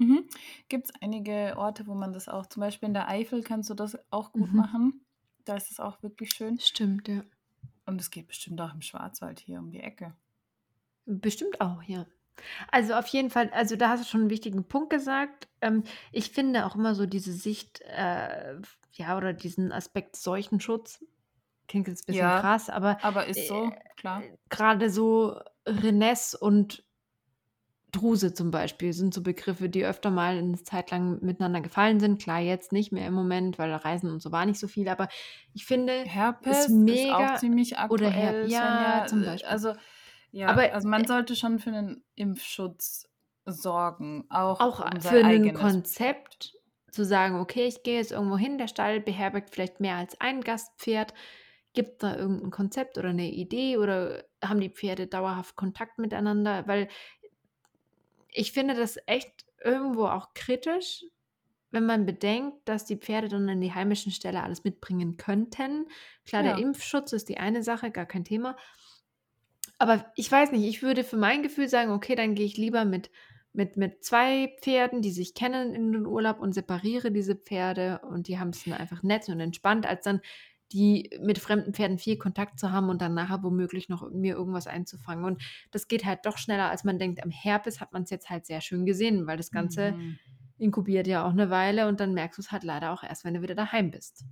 [0.00, 0.28] Mhm.
[0.68, 3.74] Gibt es einige Orte, wo man das auch, zum Beispiel in der Eifel kannst du
[3.74, 4.54] das auch gut Mhm.
[4.54, 5.04] machen.
[5.44, 6.60] Da ist es auch wirklich schön.
[6.60, 7.24] Stimmt, ja.
[7.86, 10.14] Und es geht bestimmt auch im Schwarzwald hier um die Ecke.
[11.04, 12.06] Bestimmt auch, ja.
[12.70, 15.48] Also auf jeden Fall, also da hast du schon einen wichtigen Punkt gesagt.
[15.60, 18.54] Ähm, ich finde auch immer so diese Sicht, äh,
[18.92, 21.04] ja, oder diesen Aspekt Seuchenschutz,
[21.68, 24.22] klingt jetzt ein bisschen Ja, krass, aber Aber ist so, äh, klar.
[24.48, 26.84] gerade so Renesse und
[27.92, 32.20] Druse zum Beispiel sind so Begriffe, die öfter mal eine Zeit lang miteinander gefallen sind.
[32.20, 35.08] Klar, jetzt nicht mehr im Moment, weil Reisen und so war nicht so viel, aber
[35.52, 39.06] ich finde Herpes es ist mega auch ziemlich oder aktuell, Her ja, Svenja.
[39.06, 39.48] zum Beispiel.
[39.50, 39.74] Also,
[40.30, 43.08] ja, Aber also man äh, sollte schon für einen Impfschutz
[43.44, 45.52] sorgen, auch auch für ein.
[45.52, 46.54] Konzept
[46.90, 50.40] zu sagen, okay, ich gehe jetzt irgendwo hin, der Stall beherbergt vielleicht mehr als ein
[50.42, 51.14] Gastpferd.
[51.74, 56.66] Gibt da irgendein Konzept oder eine Idee oder haben die Pferde dauerhaft Kontakt miteinander?
[56.66, 56.88] Weil
[58.32, 61.04] ich finde das echt irgendwo auch kritisch,
[61.70, 65.86] wenn man bedenkt, dass die Pferde dann in die heimischen Ställe alles mitbringen könnten.
[66.26, 66.58] Klar, der Ja.
[66.58, 68.56] Impfschutz ist die eine Sache, gar kein Thema.
[69.78, 72.84] Aber ich weiß nicht, ich würde für mein Gefühl sagen, okay, dann gehe ich lieber
[72.84, 73.10] mit,
[73.52, 78.28] mit, mit zwei Pferden, die sich kennen in den Urlaub und separiere diese Pferde und
[78.28, 80.20] die haben es dann einfach nett und entspannt, als dann
[80.72, 84.66] die mit fremden Pferden viel Kontakt zu haben und dann nachher womöglich noch mir irgendwas
[84.66, 85.24] einzufangen.
[85.24, 87.22] Und das geht halt doch schneller, als man denkt.
[87.22, 90.18] Am Herpes hat man es jetzt halt sehr schön gesehen, weil das Ganze Mhm.
[90.58, 93.34] inkubiert ja auch eine Weile und dann merkst du es halt leider auch erst, wenn
[93.34, 94.24] du wieder daheim bist.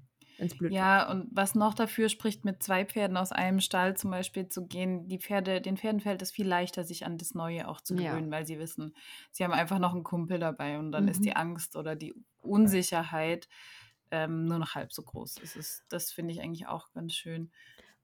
[0.59, 0.91] Blöd wird.
[0.93, 4.67] Ja, und was noch dafür spricht, mit zwei Pferden aus einem Stall zum Beispiel zu
[4.69, 7.97] gehen, die Pferde, den Pferden fällt es viel leichter, sich an das Neue auch zu
[7.97, 7.97] Ja.
[7.97, 8.95] gewöhnen, weil sie wissen,
[9.33, 11.27] sie haben einfach noch einen Kumpel dabei und dann ist Mhm.
[11.27, 13.49] die Angst oder die Unsicherheit
[14.11, 15.37] ähm, nur noch halb so groß.
[15.37, 17.51] Das, ist, das finde ich eigentlich auch ganz schön.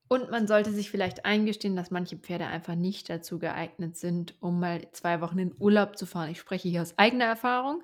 [0.09, 4.61] Und man sollte sich vielleicht eingestehen, dass manche Pferde einfach nicht dazu geeignet sind, um
[4.61, 6.31] mal zwei Wochen in Urlaub zu fahren.
[6.31, 7.83] Ich spreche hier aus eigener Erfahrung.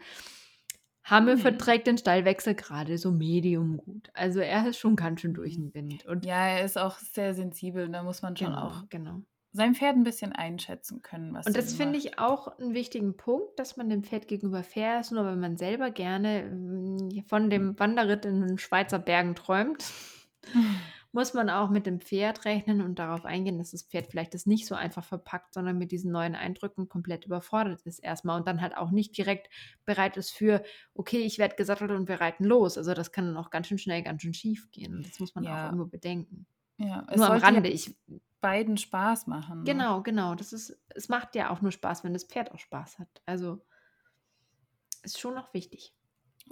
[1.05, 1.39] Hamme Mhm.
[1.39, 4.11] verträgt den Stallwechsel gerade so medium gut.
[4.15, 6.07] Also er ist schon ganz schön durch den Wind.
[6.07, 7.89] Und Ja, er ist auch sehr sensibel.
[7.91, 9.23] Da muss man schon genau, auch genau.
[9.53, 11.35] Sein Pferd ein bisschen einschätzen können.
[11.35, 15.01] Was Und das finde ich auch einen wichtigen Punkt, dass man dem Pferd gegenüber fair
[15.01, 19.85] ist, nur wenn man selber gerne mm, von dem Wanderritt in den Schweizer Bergen träumt,
[21.13, 24.47] muss man auch mit dem Pferd rechnen und darauf eingehen, dass das Pferd vielleicht das
[24.47, 28.63] nicht so einfach verpackt, sondern mit diesen neuen Eindrücken komplett überfordert ist erstmal und dann
[28.63, 29.51] halt auch nicht direkt
[29.85, 30.63] bereit ist für,
[30.95, 32.79] okay, ich werde gesattelt und wir reiten los.
[32.79, 35.35] Also das kann dann auch ganz schön schnell, ganz schön schief gehen und das muss
[35.35, 35.65] man auch Ja.
[35.67, 36.47] irgendwo bedenken.
[36.79, 37.95] Ja, es Nur am Rande, ich,
[38.43, 39.61] beiden Spaß machen.
[39.61, 39.65] Ne?
[39.65, 40.35] Genau, genau.
[40.35, 43.23] Das ist, es macht ja auch nur Spaß, wenn das Pferd auch Spaß hat.
[43.25, 43.65] Also
[45.03, 45.95] ist schon noch wichtig.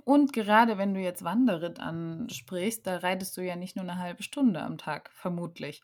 [0.04, 4.22] Und gerade wenn du jetzt Wanderritt ansprichst, da reitest du ja nicht nur eine halbe
[4.22, 5.82] Stunde am Tag, vermutlich.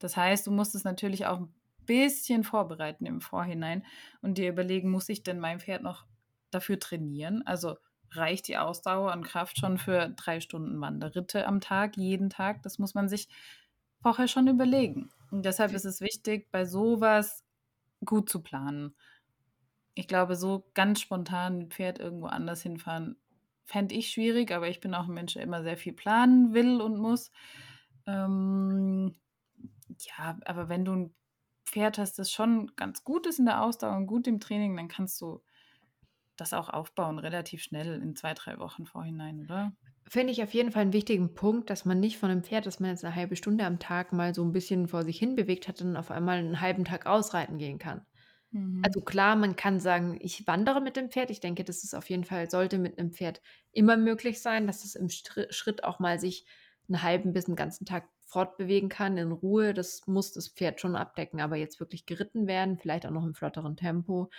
[0.00, 1.54] Das heißt, du musst es natürlich auch ein
[1.86, 3.84] bisschen vorbereiten im Vorhinein
[4.22, 6.04] und dir überlegen, muss ich denn mein Pferd noch
[6.50, 7.42] dafür trainieren?
[7.46, 7.76] Also
[8.10, 12.62] reicht die Ausdauer und Kraft schon für drei Stunden Wanderritte am Tag, jeden Tag?
[12.62, 13.28] Das muss man sich
[14.02, 15.10] vorher schon überlegen.
[15.30, 17.44] Und deshalb ist es wichtig, bei sowas
[18.04, 18.94] gut zu planen.
[19.94, 23.16] Ich glaube, so ganz spontan mit Pferd irgendwo anders hinfahren,
[23.64, 26.80] fände ich schwierig, aber ich bin auch ein Mensch, der immer sehr viel planen will
[26.80, 27.30] und muss.
[28.06, 29.14] Ähm,
[30.00, 31.14] ja, aber wenn du ein
[31.64, 34.88] Pferd hast, das schon ganz gut ist in der Ausdauer und gut im Training, dann
[34.88, 35.42] kannst du
[36.36, 39.72] das auch aufbauen, relativ schnell in zwei, drei Wochen vorhinein, oder?
[40.06, 42.80] Finde ich auf jeden Fall einen wichtigen Punkt, dass man nicht von einem Pferd, das
[42.80, 45.66] man jetzt eine halbe Stunde am Tag mal so ein bisschen vor sich hin bewegt
[45.66, 48.02] hat, dann auf einmal einen halben Tag ausreiten gehen kann.
[48.50, 48.82] Mhm.
[48.84, 51.30] Also klar, man kann sagen, ich wandere mit dem Pferd.
[51.30, 53.40] Ich denke, das ist auf jeden Fall, sollte mit einem Pferd
[53.72, 56.46] immer möglich sein, dass es im Schritt auch mal sich
[56.88, 59.72] einen halben bis einen ganzen Tag fortbewegen kann in Ruhe.
[59.72, 61.40] Das muss das Pferd schon abdecken.
[61.40, 64.30] Aber jetzt wirklich geritten werden, vielleicht auch noch im flotteren Tempo,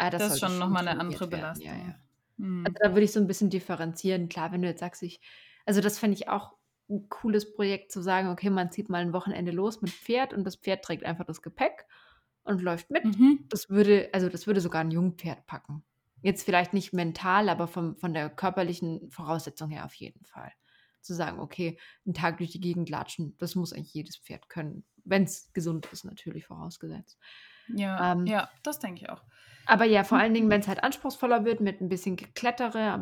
[0.00, 1.66] Ah, das, das ist schon nochmal eine andere Belastung.
[1.66, 1.94] Ja, ja.
[2.40, 2.64] Mhm.
[2.66, 4.28] Also da würde ich so ein bisschen differenzieren.
[4.28, 5.20] Klar, wenn du jetzt sagst, ich,
[5.66, 6.56] also das fände ich auch
[6.88, 10.44] ein cooles Projekt zu sagen, okay, man zieht mal ein Wochenende los mit Pferd und
[10.44, 11.86] das Pferd trägt einfach das Gepäck
[12.42, 13.04] und läuft mit.
[13.04, 13.44] Mhm.
[13.48, 15.84] Das würde, also das würde sogar ein Jungpferd packen.
[16.22, 20.52] Jetzt vielleicht nicht mental, aber vom, von der körperlichen Voraussetzung her auf jeden Fall.
[21.00, 24.84] Zu sagen, okay, einen Tag durch die Gegend latschen, das muss eigentlich jedes Pferd können.
[25.04, 27.18] Wenn es gesund ist, natürlich vorausgesetzt.
[27.68, 29.22] Ja, ähm, ja, das denke ich auch.
[29.66, 32.98] Aber ja, vor allen Dingen, wenn es halt anspruchsvoller wird mit ein bisschen Geklettere,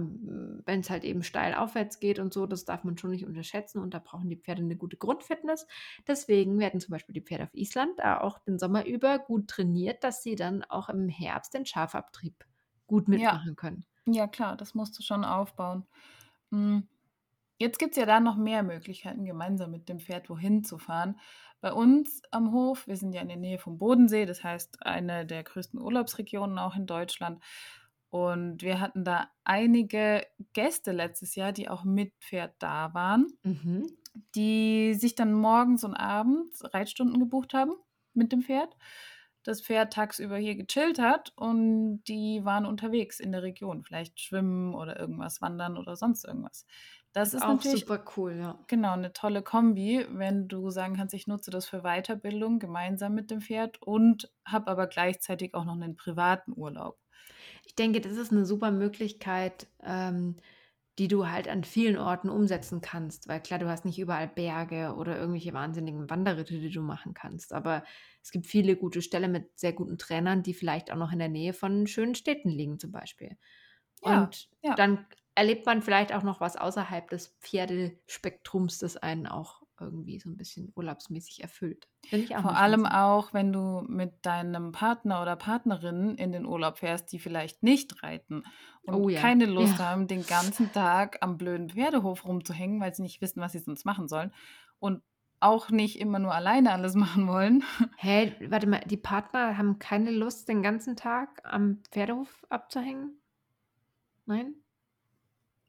[0.66, 3.80] wenn es halt eben steil aufwärts geht und so, das darf man schon nicht unterschätzen
[3.80, 5.66] und da brauchen die Pferde eine gute Grundfitness.
[6.06, 10.04] Deswegen werden zum Beispiel die Pferde auf Island da auch den Sommer über gut trainiert,
[10.04, 12.44] dass sie dann auch im Herbst den Schafabtrieb
[12.86, 13.54] gut mitmachen ja.
[13.54, 13.84] können.
[14.06, 15.86] Ja, klar, das musst du schon aufbauen.
[16.50, 16.88] Hm.
[17.60, 21.18] Jetzt gibt es ja da noch mehr Möglichkeiten, gemeinsam mit dem Pferd wohin zu fahren.
[21.60, 25.26] Bei uns am Hof, wir sind ja in der Nähe vom Bodensee, das heißt eine
[25.26, 27.42] der größten Urlaubsregionen auch in Deutschland.
[28.10, 33.86] Und wir hatten da einige Gäste letztes Jahr, die auch mit Pferd da waren, mhm.
[34.34, 37.72] die sich dann morgens und abends Reitstunden gebucht haben
[38.14, 38.76] mit dem Pferd.
[39.42, 44.74] Das Pferd tagsüber hier gechillt hat und die waren unterwegs in der Region, vielleicht schwimmen
[44.74, 46.66] oder irgendwas wandern oder sonst irgendwas.
[47.12, 48.58] Das ist auch natürlich super cool, ja.
[48.68, 53.30] Genau, eine tolle Kombi, wenn du sagen kannst, ich nutze das für Weiterbildung gemeinsam mit
[53.30, 56.98] dem Pferd und habe aber gleichzeitig auch noch einen privaten Urlaub.
[57.66, 60.36] Ich denke, das ist eine super Möglichkeit, ähm,
[60.98, 64.94] die du halt an vielen Orten umsetzen kannst, weil klar, du hast nicht überall Berge
[64.96, 67.84] oder irgendwelche wahnsinnigen Wanderritte, die du machen kannst, aber
[68.22, 71.28] es gibt viele gute Stellen mit sehr guten Trainern, die vielleicht auch noch in der
[71.28, 73.36] Nähe von schönen Städten liegen zum Beispiel.
[74.04, 74.76] Ja, Und ja.
[74.76, 75.06] dann
[75.38, 80.36] erlebt man vielleicht auch noch was außerhalb des Pferdespektrums, das einen auch irgendwie so ein
[80.36, 81.86] bisschen urlaubsmäßig erfüllt.
[82.42, 82.86] Vor allem so.
[82.86, 88.02] auch, wenn du mit deinem Partner oder Partnerin in den Urlaub fährst, die vielleicht nicht
[88.02, 88.42] reiten
[88.82, 89.20] und oh ja.
[89.20, 89.84] keine Lust ja.
[89.84, 93.84] haben, den ganzen Tag am blöden Pferdehof rumzuhängen, weil sie nicht wissen, was sie sonst
[93.84, 94.32] machen sollen
[94.80, 95.02] und
[95.38, 97.62] auch nicht immer nur alleine alles machen wollen.
[97.96, 103.20] Hä, hey, warte mal, die Partner haben keine Lust, den ganzen Tag am Pferdehof abzuhängen?
[104.26, 104.56] Nein?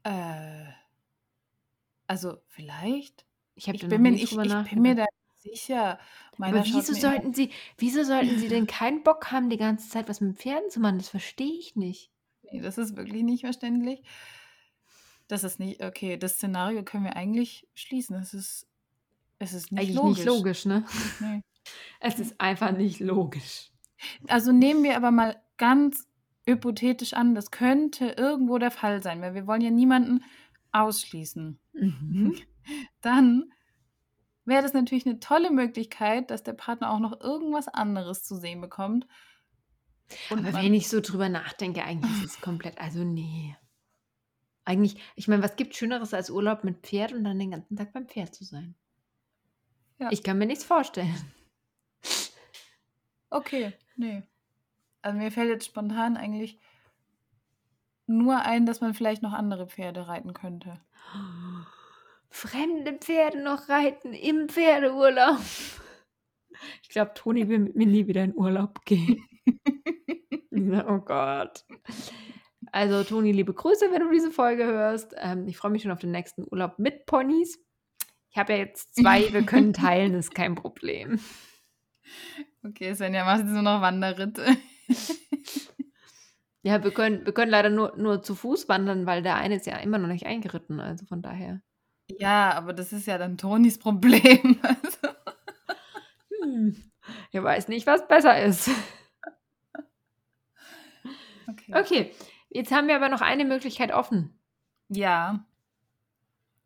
[0.04, 0.66] Äh,
[2.06, 3.24] also vielleicht?
[3.54, 5.06] Ich habe Ich bin mir, ich, ich bin mir da
[5.38, 5.98] sicher.
[6.38, 10.20] Aber wieso sollten sie, wieso sollten sie denn keinen Bock haben, die ganze Zeit was
[10.20, 10.98] mit Pferden zu machen?
[10.98, 12.10] Das verstehe ich nicht.
[12.42, 14.02] Nee, das ist wirklich nicht verständlich.
[15.28, 18.16] Das ist nicht, okay, das Szenario können wir eigentlich schließen.
[18.16, 18.66] Es ist,
[19.38, 20.16] es ist nicht Eigentlich logisch.
[20.18, 20.84] nicht logisch, ne?
[21.20, 21.42] Nee.
[22.00, 23.70] Es ist einfach nicht logisch.
[24.28, 26.08] Also nehmen wir aber mal ganz
[26.50, 30.24] hypothetisch an, das könnte irgendwo der Fall sein, weil wir wollen ja niemanden
[30.72, 31.58] ausschließen.
[31.72, 32.36] Mhm.
[33.00, 33.52] Dann
[34.44, 38.60] wäre das natürlich eine tolle Möglichkeit, dass der Partner auch noch irgendwas anderes zu sehen
[38.60, 39.06] bekommt.
[40.28, 43.56] Und Aber wenn ich so drüber nachdenke, eigentlich ist es komplett, also nee.
[44.64, 47.92] Eigentlich, ich meine, was gibt Schöneres als Urlaub mit Pferd und dann den ganzen Tag
[47.92, 48.74] beim Pferd zu sein?
[49.98, 50.08] Ja.
[50.10, 51.14] Ich kann mir nichts vorstellen.
[53.30, 54.24] Okay, nee.
[55.02, 56.58] Also mir fällt jetzt spontan eigentlich
[58.06, 60.80] nur ein, dass man vielleicht noch andere Pferde reiten könnte.
[62.28, 65.40] Fremde Pferde noch reiten im Pferdeurlaub.
[66.82, 69.24] Ich glaube, Toni will mit mir nie wieder in Urlaub gehen.
[70.86, 71.64] oh Gott.
[72.72, 75.14] Also, Toni, liebe Grüße, wenn du diese Folge hörst.
[75.16, 77.58] Ähm, ich freue mich schon auf den nächsten Urlaub mit Ponys.
[78.30, 81.18] Ich habe ja jetzt zwei, wir können teilen, ist kein Problem.
[82.64, 84.56] Okay, Svenja macht jetzt nur noch Wanderritte.
[86.62, 89.66] Ja, wir können, wir können leider nur, nur zu Fuß wandern, weil der eine ist
[89.66, 90.78] ja immer noch nicht eingeritten.
[90.78, 91.62] Also von daher.
[92.18, 94.60] Ja, aber das ist ja dann Tonis Problem.
[94.62, 95.08] Also.
[96.42, 96.90] Hm.
[97.32, 98.70] Ich weiß nicht, was besser ist.
[101.48, 101.72] Okay.
[101.74, 102.12] Okay,
[102.50, 104.38] jetzt haben wir aber noch eine Möglichkeit offen.
[104.88, 105.44] Ja.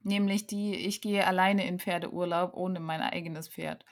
[0.02, 3.84] Nämlich die, ich gehe alleine in Pferdeurlaub ohne mein eigenes Pferd.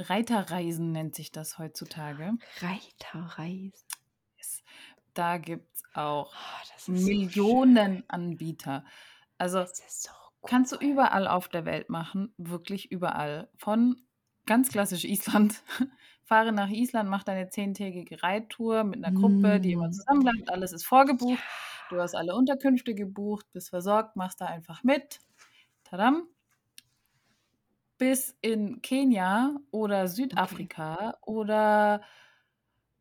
[0.00, 2.32] Reiterreisen nennt sich das heutzutage.
[2.60, 3.86] Reiterreisen.
[4.36, 4.62] Yes.
[5.14, 8.84] Da gibt es auch Oh, ist so Millionen Anbieter.
[9.38, 10.10] Also so
[10.46, 13.48] kannst du überall auf der Welt machen, wirklich überall.
[13.56, 14.02] Von
[14.46, 15.62] ganz klassisch Island.
[16.24, 19.92] Fahre nach Island, mach deine zehntägige Reittour mit einer Gruppe, die immer Mm.
[19.92, 20.50] zusammen bleibt.
[20.50, 21.42] Alles ist vorgebucht.
[21.88, 25.20] Du hast alle Unterkünfte gebucht, bist versorgt, machst da einfach mit.
[25.84, 26.28] Tadam.
[27.98, 32.02] Bis in Kenia oder Südafrika oder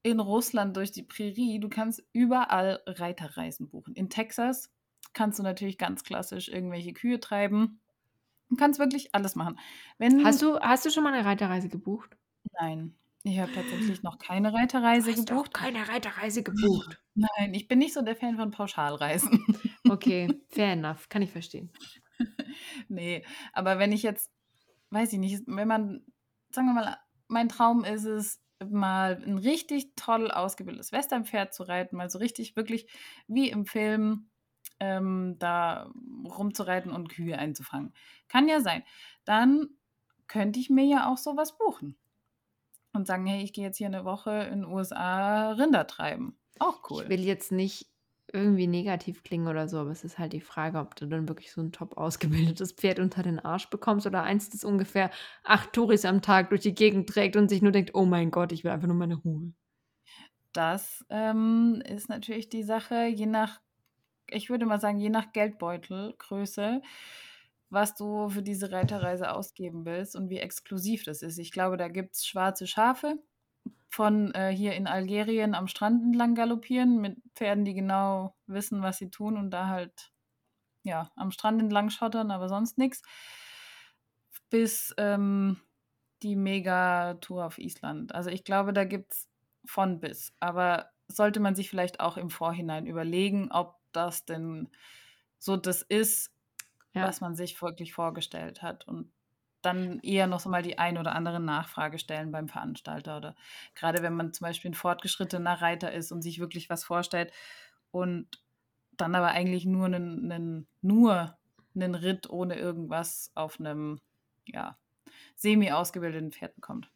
[0.03, 1.59] in Russland durch die Prärie.
[1.59, 3.95] Du kannst überall Reiterreisen buchen.
[3.95, 4.71] In Texas
[5.13, 7.79] kannst du natürlich ganz klassisch irgendwelche Kühe treiben.
[8.49, 9.59] Du kannst wirklich alles machen.
[9.97, 12.15] Wenn Hast du, hast du schon mal eine Reiterreise gebucht?
[12.59, 12.93] Nein,
[13.23, 15.53] ich habe tatsächlich noch keine Reiterreise Du hast gebucht.
[15.53, 17.01] keine Reiterreise gebucht.
[17.15, 19.43] Nein, ich bin nicht so der Fan von Pauschalreisen.
[19.89, 21.09] Okay, fair enough.
[21.09, 21.71] Kann ich verstehen.
[22.87, 24.31] nee, aber wenn ich jetzt,
[24.89, 26.05] weiß ich nicht, wenn man,
[26.51, 31.97] sagen wir mal, mein Traum ist es, mal ein richtig toll ausgebildetes Westernpferd zu reiten,
[31.97, 32.87] mal so richtig, wirklich
[33.27, 34.29] wie im Film
[34.79, 35.91] ähm, da
[36.25, 37.93] rumzureiten und Kühe einzufangen.
[38.27, 38.83] Kann ja sein.
[39.25, 39.69] Dann
[40.27, 41.97] könnte ich mir ja auch sowas buchen.
[42.93, 46.39] Und sagen, hey, ich gehe jetzt hier eine Woche in den USA Rinder treiben.
[46.59, 47.03] Auch cool.
[47.03, 47.89] Ich will jetzt nicht
[48.35, 51.51] irgendwie negativ klingen oder so, aber es ist halt die Frage, ob du dann wirklich
[51.51, 55.09] so ein top ausgebildetes Pferd unter den Arsch bekommst oder eins, das ungefähr
[55.43, 58.51] acht Touris am Tag durch die Gegend trägt und sich nur denkt, oh mein Gott,
[58.51, 59.53] ich will einfach nur meine Ruhe.
[60.53, 63.59] Das ähm, ist natürlich die Sache, je nach,
[64.29, 66.81] ich würde mal sagen, je nach Geldbeutelgröße,
[67.69, 71.39] was du für diese Reiterreise ausgeben willst und wie exklusiv das ist.
[71.39, 73.19] Ich glaube, da gibt es schwarze Schafe
[73.89, 78.97] von äh, hier in Algerien am Strand entlang galoppieren mit Pferden, die genau wissen, was
[78.97, 80.11] sie tun und da halt
[80.83, 83.01] ja am Strand entlang schottern, aber sonst nichts.
[84.49, 85.59] Bis ähm,
[86.21, 88.13] die Mega-Tour auf Island.
[88.13, 89.29] Also ich glaube, da gibt es
[89.65, 90.33] von bis.
[90.39, 94.69] Aber sollte man sich vielleicht auch im Vorhinein überlegen, ob das denn
[95.39, 96.31] so das ist,
[96.93, 97.03] Ja.
[97.07, 98.87] was man sich wirklich vorgestellt hat.
[98.87, 99.11] Und
[99.65, 103.17] dann eher noch mal die ein oder andere Nachfrage stellen beim Veranstalter.
[103.17, 103.35] Oder
[103.75, 107.31] gerade wenn man zum Beispiel ein fortgeschrittener Reiter ist und sich wirklich was vorstellt
[107.91, 108.43] und
[108.97, 111.37] dann aber eigentlich nur einen, einen, nur
[111.75, 113.99] einen Ritt ohne irgendwas auf einem
[114.45, 114.77] ja,
[115.35, 116.89] semi ausgebildeten Pferd bekommt.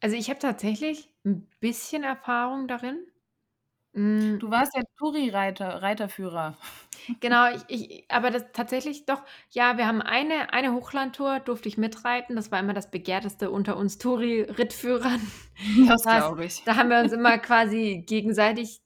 [0.00, 3.06] Also ich habe tatsächlich ein bisschen Erfahrung darin.
[3.94, 6.56] Mm, Du warst ja Touri-Reiter, Reiterführer.
[7.20, 11.76] Genau, ich, ich, aber das tatsächlich doch, ja, wir haben eine, eine Hochlandtour, durfte ich
[11.78, 12.36] mitreiten.
[12.36, 15.20] Das war immer das begehrteste unter uns Touri-Rittführern.
[15.86, 16.64] Das Das glaube ich.
[16.64, 18.80] da haben wir uns immer quasi gegenseitig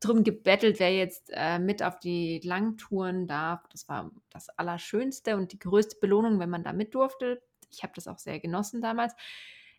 [0.00, 3.66] drum gebettelt, wer jetzt äh, mit auf die Langtouren darf.
[3.70, 7.42] Das war das Allerschönste und die größte Belohnung, wenn man da mit durfte.
[7.70, 9.14] Ich habe das auch sehr genossen damals.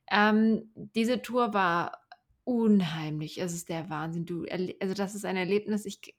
[0.09, 2.01] Ähm, diese Tour war
[2.43, 3.39] unheimlich.
[3.41, 4.25] Es ist der Wahnsinn.
[4.25, 4.45] Du,
[4.79, 6.15] also das ist ein Erlebnis, ich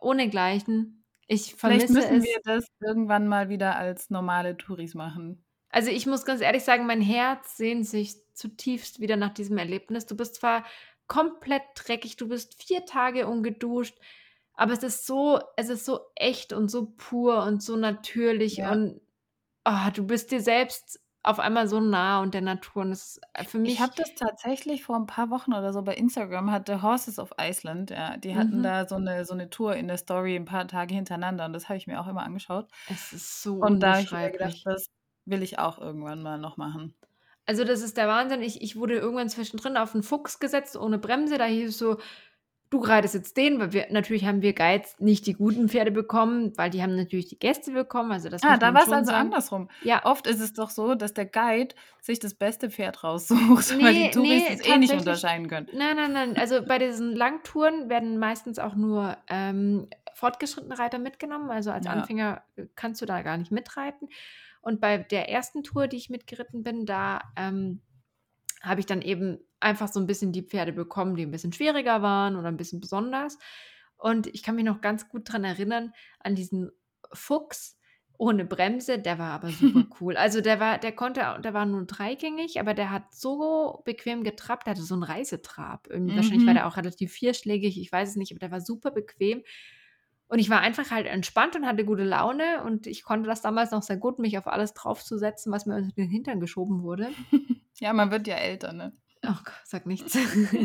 [0.00, 1.04] ohnegleichen.
[1.28, 2.24] Ich Vielleicht vermisse müssen es.
[2.24, 5.44] wir das irgendwann mal wieder als normale Touris machen.
[5.70, 10.06] Also ich muss ganz ehrlich sagen, mein Herz sehnt sich zutiefst wieder nach diesem Erlebnis.
[10.06, 10.64] Du bist zwar
[11.06, 13.98] komplett dreckig, du bist vier Tage ungeduscht,
[14.54, 18.72] aber es ist so, es ist so echt und so pur und so natürlich Ja.
[18.72, 19.00] und
[19.64, 22.82] ah, du bist dir selbst auf einmal so nah und der Natur.
[22.82, 25.72] Und das ist äh, für Ich habe mich, das tatsächlich vor ein paar Wochen oder
[25.72, 29.34] so bei Instagram hatte Horses of Iceland, ja, die hatten mhm, da so eine, so
[29.34, 32.08] eine Tour in der Story ein paar Tage hintereinander und das habe ich mir auch
[32.08, 32.68] immer angeschaut.
[32.88, 34.90] es ist so Und da habe ich mir gedacht, das
[35.24, 36.94] will ich auch irgendwann mal noch machen.
[37.46, 38.42] Also das ist der Wahnsinn.
[38.42, 41.38] Ich, ich wurde irgendwann zwischendrin auf einen Fuchs gesetzt ohne Bremse.
[41.38, 41.98] Da hieß es so,
[42.72, 46.52] du reitest jetzt den, weil wir natürlich haben wir Guides nicht die guten Pferde bekommen,
[46.56, 48.10] weil die haben natürlich die Gäste bekommen.
[48.12, 49.26] Also das Ah, da war es also sagen.
[49.26, 49.68] andersrum.
[49.82, 53.38] Ja, Oft ist es doch so, dass der Guide sich das beste Pferd raussucht,
[53.82, 55.68] weil die nee, Touris nee, es eh nicht unterscheiden können.
[55.74, 56.36] Nein, nein, nein.
[56.36, 61.50] Also bei diesen Langtouren werden meistens auch nur ähm, fortgeschrittene Reiter mitgenommen.
[61.50, 61.92] Also als Ja.
[61.92, 62.42] Anfänger
[62.74, 64.08] kannst du da gar nicht mitreiten.
[64.62, 67.80] Und bei der ersten Tour, die ich mitgeritten bin, da ähm,
[68.62, 72.02] habe ich dann eben einfach so ein bisschen die Pferde bekommen, die ein bisschen schwieriger
[72.02, 73.38] waren oder ein bisschen besonders.
[73.96, 76.70] Und ich kann mich noch ganz gut daran erinnern, an diesen
[77.12, 77.78] Fuchs
[78.18, 80.16] ohne Bremse, der war aber super cool.
[80.16, 84.66] Also der war, der konnte, der war nur dreigängig, aber der hat so bequem getrabt,
[84.66, 85.88] der hatte so einen Reisetrab.
[85.90, 86.54] Irgendwie, Wahrscheinlich war Mhm.
[86.54, 89.42] der auch relativ vierschlägig, ich weiß es nicht, aber der war super bequem.
[90.32, 93.70] Und ich war einfach halt entspannt und hatte gute Laune und ich konnte das damals
[93.70, 97.10] noch sehr gut, mich auf alles draufzusetzen, was mir unter den Hintern geschoben wurde.
[97.78, 98.92] Ja, man wird ja älter, ne?
[99.22, 100.16] Ach Gott, sag nichts.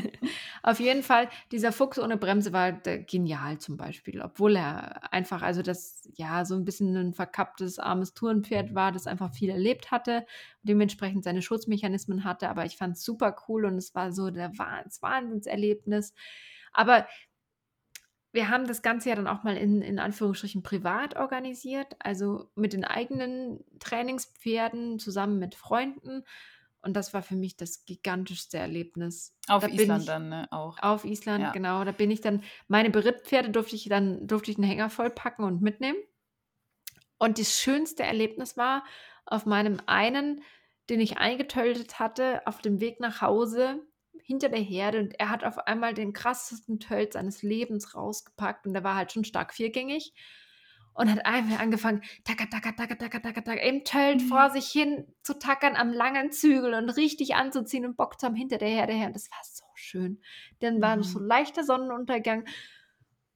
[0.64, 5.42] Auf jeden Fall, dieser Fuchs ohne Bremse war d genial zum Beispiel, obwohl er einfach
[5.42, 9.90] also das ja, so ein bisschen ein verkapptes, armes Tourenpferd war, das einfach viel erlebt
[9.90, 10.28] hatte
[10.62, 14.56] und dementsprechend seine Schutzmechanismen hatte, aber ich fand's super cool und es war so der
[14.60, 16.14] Wahns Wahnsinnserlebnis.
[16.74, 17.08] Aber
[18.38, 22.74] wir haben das Ganze ja dann auch mal in in Anführungsstrichen privat organisiert, also mit
[22.74, 26.24] den eigenen Trainingspferden zusammen mit Freunden.
[26.82, 29.36] Und das war für mich das gigantischste Erlebnis.
[29.50, 30.80] Auf Da Island ich dann, ne, auch.
[30.82, 31.54] auf Island, Ja.
[31.54, 31.84] genau.
[31.86, 35.62] Da bin ich dann meine Berittpferde durfte ich dann durfte ich 'n Hänger vollpacken und
[35.62, 35.98] mitnehmen.
[37.22, 38.84] Und das schönste Erlebnis war
[39.26, 40.42] auf meinem einen,
[40.90, 43.82] den ich eingetölt hatte, auf dem Weg nach Hause
[44.28, 48.74] hinter der Herde und er hat auf einmal den krassesten Tölt seines Lebens rausgepackt und
[48.74, 50.14] der war halt schon stark viergängig
[50.94, 54.28] und hat einfach angefangen, tacker, tacker, tacker, tacker, tacker, tacker, im Tölt Mhm.
[54.28, 58.36] vor sich hin zu tackern am langen Zügel und richtig anzuziehen und Bock zu haben
[58.36, 59.08] hinter der Herde her.
[59.08, 60.20] Und das war so schön.
[60.60, 61.26] Dann war so Mhm.
[61.28, 62.46] leichter Sonnenuntergang.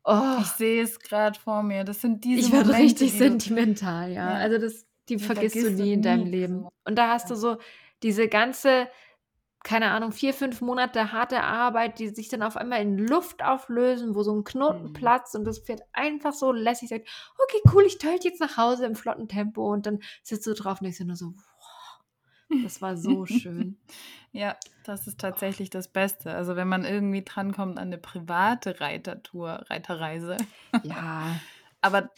[0.04, 1.84] Oh, Ich sehe es gerade vor mir.
[1.84, 4.32] Das sind diese ich werde richtig sentimental, ja.
[4.32, 4.36] Ja.
[4.38, 6.68] Also das die Die vergisst du nie in deinem nie, Leben.
[6.86, 7.36] Und da hast ja.
[7.36, 7.58] du so
[8.02, 8.88] diese ganze,
[9.64, 14.16] keine Ahnung, 4, 5 Monate harte Arbeit, die sich dann auf einmal in Luft auflösen,
[14.16, 14.92] wo so 'n Knoten Mhm.
[14.94, 17.08] platzt und das Pferd einfach so lässig sagt:
[17.44, 20.80] „Okay, cool, ich tölt jetzt nach Hause im flotten Tempo.“ Und dann sitzt du drauf
[20.82, 22.04] und denkst dir nur so: „Wow,
[22.62, 23.78] das war so schön.“
[24.34, 26.34] Ja, das ist tatsächlich das Beste.
[26.36, 30.38] Also, wenn man irgendwie drankommt an 'ne private Reitertour Reiterreise.
[30.84, 31.42] Ja.
[31.82, 32.10] Aber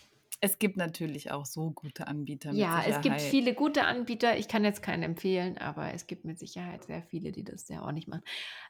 [0.43, 3.21] es gibt natürlich auch so gute Anbieter mit Ja, es gibt Sicherheit.
[3.21, 4.37] viele gute Anbieter.
[4.37, 7.81] Ich kann jetzt keinen empfehlen, aber es gibt mit Sicherheit sehr viele, die das sehr
[7.83, 8.23] ordentlich machen.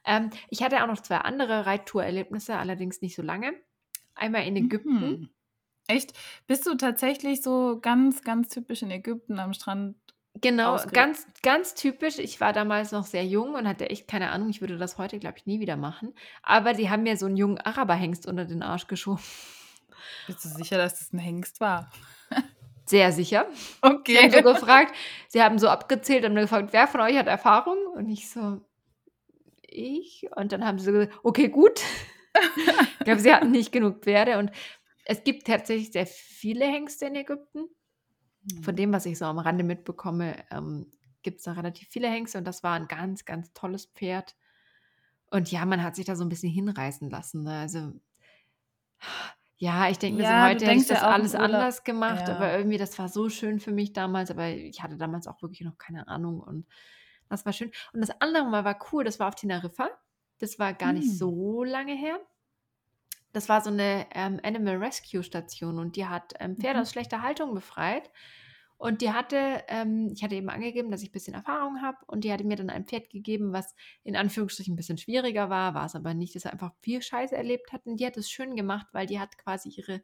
[0.05, 3.53] Ähm, ich hatte auch noch 2 andere Reittourerlebnisse, allerdings nicht so lange.
[4.15, 5.17] Einmal in Ägypten.
[5.17, 5.29] Mhm.
[5.87, 6.13] Echt?
[6.47, 9.97] Bist du tatsächlich so ganz, ganz typisch in Ägypten am Strand
[10.41, 12.17] Genau, ganz ganz typisch.
[12.19, 14.49] Ich war damals noch sehr jung und hatte echt keine Ahnung.
[14.49, 16.13] Ich würde das heute, glaube ich, nie wieder machen.
[16.41, 19.21] Aber die haben mir so 'n jungen Araberhengst unter den Arsch geschoben.
[20.27, 21.89] Bist du sicher, dass das 'n Hengst war?
[22.87, 23.47] Sehr sicher.
[24.11, 24.31] Sie haben Okay.
[24.31, 24.95] so gefragt
[25.29, 28.61] sie haben so abgezählt, haben gefragt: „Wer von euch hat Erfahrung?“ Und ich so:
[29.67, 31.81] „Ich.“ Und dann haben sie gesagt: „Okay, gut.“
[32.99, 34.51] Ich glaube, sie hatten nicht genug Pferde und
[35.05, 37.65] es gibt tatsächlich sehr viele Hengste in Ägypten.
[38.61, 38.77] Von Mhm.
[38.77, 40.91] dem, was ich so am Rande mitbekomme, ähm,
[41.23, 44.35] gibt's da relativ viele Hengste und das war 'n ganz, ganz tolles Pferd.
[45.31, 47.59] Und ja, man hat sich da so 'n bisschen hinreißen lassen, ne?
[47.61, 47.93] Also
[49.63, 52.29] ja, ich denke mir so, Ja, du heute hätte ich das ja alles anders gemacht,
[52.29, 52.57] aber ja.
[52.57, 55.77] irgendwie das war so schön für mich damals, aber ich hatte damals auch wirklich noch
[55.77, 56.67] keine Ahnung und
[57.29, 57.71] das war schön.
[57.93, 59.89] Und das andere Mal war cool, das war auf Teneriffa.
[60.39, 61.17] Das war gar nicht Hm.
[61.17, 62.19] so lange her.
[63.33, 66.81] Das war so 'ne, ähm, Animal Rescue Station und die hat, ähm, Pferde Mhm.
[66.81, 68.11] aus schlechter Haltung befreit.
[68.83, 72.33] Und die hatte ähm, ich hatte eben angegeben, dass ich bisschen Erfahrung habe und die
[72.33, 73.73] hatte mir dann ein Pferd gegeben, was
[74.03, 77.85] in Anführungsstrichen 'n bisschen schwieriger war, war's aber nicht, das einfach viel Scheiße erlebt hat.
[77.85, 80.01] Und die hat es schön gemacht, weil die hat quasi ihre,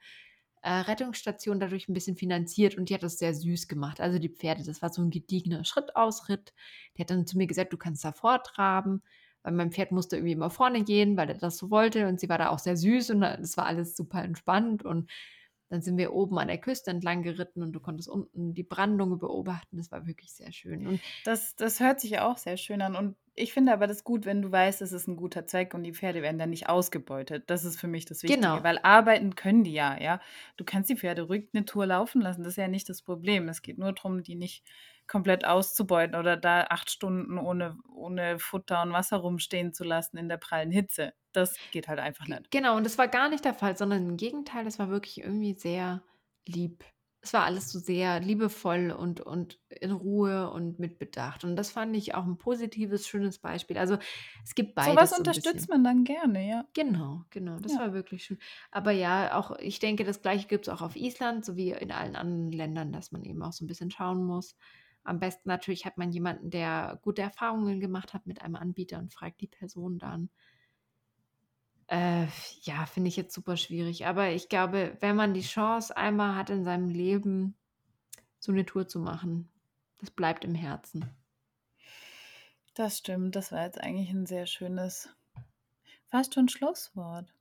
[0.62, 4.00] äh, Rettungsstation dadurch 'n bisschen finanziert und die hat das sehr süß gemacht.
[4.00, 6.54] Also, die Pferde, das war so 'n gediegener Schrittausritt.
[6.98, 9.04] Die hat dann zu mir gesagt: „Du kannst da vortraben.“
[9.44, 12.30] Weil mein Pferd musste irgendwie immer vorne gehen, weil er das so wollte und sie
[12.30, 14.86] war da auch sehr süß und da das war alles super entspannt.
[14.86, 15.10] Und
[15.70, 19.20] dann sind wir oben an der Küste entlang geritten und du konntest unten die Brandung
[19.20, 19.78] beobachten.
[19.78, 20.88] Das war wirklich sehr schön.
[20.88, 22.96] Und Das das hört sich ja auch sehr schön an.
[22.96, 25.84] Und ich finde aber das gut, wenn du weißt, es ist 'n guter Zweck und
[25.84, 27.50] die Pferde werden dann nicht ausgebeutet.
[27.50, 28.64] Das ist für mich das Wichtige, Genau.
[28.64, 30.20] weil arbeiten können die ja, ja?
[30.58, 33.48] Du kannst die Pferde ruhig 'ne Tour laufen lassen, das ist ja nicht das Problem.
[33.50, 34.66] Es geht nur drum, die nicht
[35.10, 40.30] komplett auszubeuten oder da 8 Stunden ohne ohne Futter und Wasser rumstehen zu lassen in
[40.30, 41.14] der prallen Hitze.
[41.34, 42.50] Das geht halt einfach nicht.
[42.52, 45.54] genau, und das war gar nicht der Fall, sondern im Gegenteil, das war wirklich irgendwie
[45.54, 46.04] sehr
[46.48, 46.84] lieb.
[47.22, 51.44] Es war alles so sehr liebevoll und und in Ruhe und mit Bedacht.
[51.44, 53.78] Und das fand ich auch 'n positives, schönes Beispiel.
[53.78, 53.98] Also,
[54.46, 56.66] es gibt So was beides so 'n unterstützt man dann gerne, ja.
[56.76, 57.80] Genau, genau, das Ja.
[57.80, 58.38] war wirklich schön.
[58.70, 62.16] Aber ja, auch ich denke, das Gleiche gibt's auch auf Island, so wie in allen
[62.16, 64.56] anderen Ländern, dass man eben auch so 'n bisschen schauen muss.
[65.04, 69.14] Am besten natürlich hat man jemanden, der gute Erfahrungen gemacht hat mit einem Anbieter und
[69.14, 70.30] fragt die Person dann.
[71.88, 72.28] Äh,
[72.62, 74.06] ja, finde ich jetzt super schwierig.
[74.06, 77.56] Aber ich glaube, wenn man die Chance einmal hat in seinem Leben,
[78.40, 79.50] so 'ne Tour zu machen,
[80.02, 81.06] das bleibt im Herzen.
[82.76, 85.10] Das stimmt, das war jetzt eigentlich 'n sehr schönes
[86.08, 87.34] fast schon Schlusswort.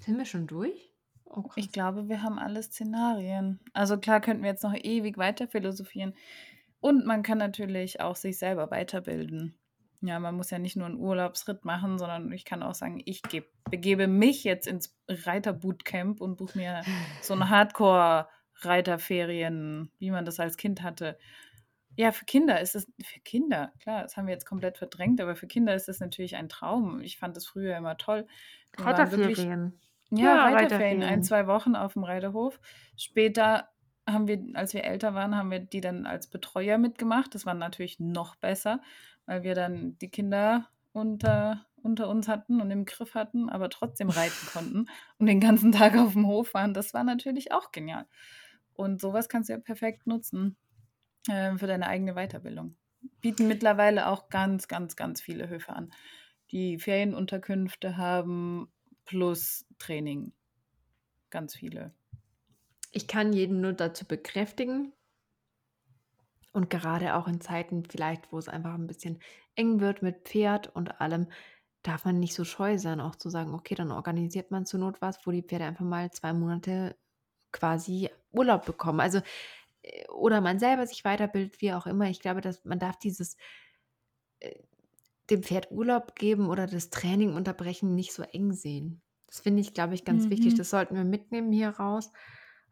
[0.00, 0.92] Sind wir schon durch?
[1.26, 3.60] Oh, ich glaube, wir haben alle Szenarien.
[3.72, 6.14] Also klar könnten wir jetzt noch ewig weiter philosophieren.
[6.80, 9.58] Und man kann natürlich auch sich selber weiterbilden.
[10.00, 13.20] Ja, man muss ja nicht nur einen Urlaubsritt machen, sondern ich kann auch sagen, ich
[13.22, 16.82] geb, begebe mich jetzt ins Reiterbootcamp und buche mir
[17.20, 21.18] so eine Hardcore-Reiterferien, wie man das als Kind hatte.
[21.96, 25.34] Ja, für Kinder ist es, für Kinder, klar, das haben wir jetzt komplett verdrängt, aber
[25.34, 27.00] für Kinder ist das natürlich ein Traum.
[27.00, 28.28] Ich fand das früher immer toll.
[28.76, 29.80] Reiterferien.
[30.10, 32.60] Ja, ja Reiterferien, Reiterferien, ein, zwei Wochen auf dem Reiterhof.
[32.96, 33.68] Später
[34.12, 37.34] haben wir, als wir älter waren, haben wir die dann als Betreuer mitgemacht.
[37.34, 38.80] Das war natürlich noch besser,
[39.26, 44.10] weil wir dann die Kinder unter, unter uns hatten und im Griff hatten, aber trotzdem
[44.10, 44.86] reiten konnten
[45.18, 46.74] und den ganzen Tag auf dem Hof waren.
[46.74, 48.06] Das war natürlich auch genial.
[48.74, 50.56] Und sowas kannst du ja perfekt nutzen
[51.28, 52.76] äh, für deine eigene Weiterbildung.
[53.20, 55.92] Bieten mittlerweile auch ganz, ganz, ganz viele Höfe an,
[56.50, 58.72] die Ferienunterkünfte haben
[59.04, 60.32] plus Training.
[61.30, 61.92] Ganz viele.
[62.98, 64.92] Ich kann jeden nur dazu bekräftigen.
[66.52, 69.20] Und gerade auch in Zeiten vielleicht, wo es einfach ein bisschen
[69.54, 71.28] eng wird mit Pferd und allem,
[71.84, 75.00] darf man nicht so scheu sein, auch zu sagen, okay, dann organisiert man zur Not
[75.00, 76.96] was, wo die Pferde einfach mal zwei Monate
[77.52, 78.98] quasi Urlaub bekommen.
[78.98, 79.20] Also,
[79.82, 82.10] äh, oder man selber sich weiterbildet, wie auch immer.
[82.10, 83.36] Ich glaube, dass man darf dieses
[84.40, 84.58] äh,
[85.30, 89.02] dem Pferd Urlaub geben oder das Training unterbrechen nicht so eng sehen.
[89.28, 90.30] Das finde ich, glaube ich, ganz mhm.
[90.30, 90.56] wichtig.
[90.56, 92.10] Das sollten wir mitnehmen hier raus.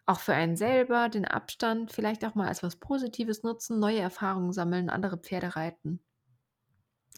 [0.06, 4.52] Auch für einen selber, den Abstand vielleicht auch mal als was Positives nutzen, neue Erfahrungen
[4.52, 6.00] sammeln, andere Pferde reiten,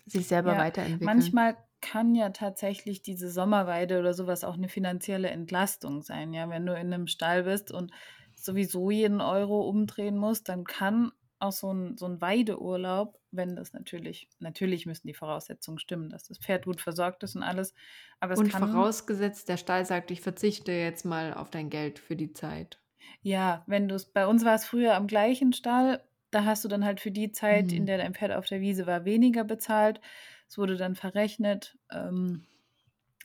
[0.07, 1.39] sich selber ja, weiterentwickeln.
[1.39, 6.33] Manchmal kann ja tatsächlich diese Sommerweide oder sowas auch eine finanzielle Entlastung sein.
[6.33, 7.93] Ja, wenn du in einem Stall bist und
[8.35, 13.73] sowieso jeden Euro umdrehen musst, dann kann auch so ein, so ein Weideurlaub, wenn das
[13.73, 17.75] natürlich, natürlich müssen die Voraussetzungen stimmen, dass das Pferd gut versorgt ist und alles.
[18.21, 21.99] Aber es und kann, vorausgesetzt, der Stall sagt, ich verzichte jetzt mal auf dein Geld
[21.99, 22.81] für die Zeit.
[23.23, 26.69] Ja, wenn du es, bei uns war es früher am gleichen Stall, da hast du
[26.69, 27.77] dann halt für die Zeit, mhm.
[27.77, 30.01] in der dein Pferd auf der Wiese war, weniger bezahlt.
[30.49, 31.79] Es wurde dann verrechnet.
[31.91, 32.47] Ähm,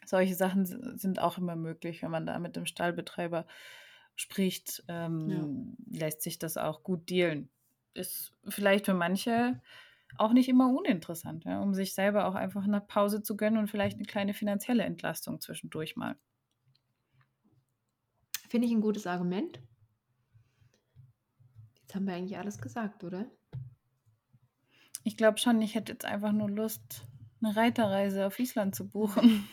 [0.05, 3.45] solche Sachen sind auch immer möglich, wenn man da mit dem Stallbetreiber
[4.16, 5.99] spricht, ähm, ja.
[5.99, 7.49] lässt sich das auch gut dealen
[7.94, 9.62] ist vielleicht für manche
[10.18, 13.68] auch nicht immer uninteressant, ja, um sich selber auch einfach eine Pause zu gönnen und
[13.68, 16.16] vielleicht eine kleine finanzielle Entlastung zwischendurch mal.
[18.50, 19.60] Finde ich ein gutes Argument.
[21.82, 23.26] Jetzt haben wir eigentlich alles gesagt, oder?
[25.04, 27.08] Ich glaube schon, ich hätte jetzt einfach nur Lust,
[27.41, 29.48] eine Reiterreise auf Island zu buchen.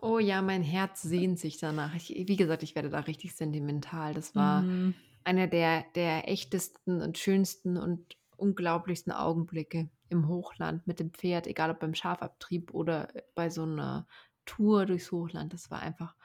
[0.00, 1.94] oh ja, mein Herz sehnt sich danach.
[1.94, 4.14] Ich, wie gesagt, ich werde da richtig sentimental.
[4.14, 4.94] Das war mhm
[5.24, 11.70] einer der, der echtesten und schönsten und unglaublichsten Augenblicke im Hochland mit dem Pferd, egal
[11.70, 14.06] ob beim Schafabtrieb oder bei so einer
[14.46, 15.52] Tour durchs Hochland.
[15.52, 16.16] Das war einfach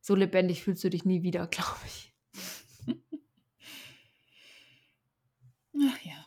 [0.00, 2.14] so lebendig, fühlst du dich nie wieder, glaube ich.
[5.82, 6.26] Ach ja.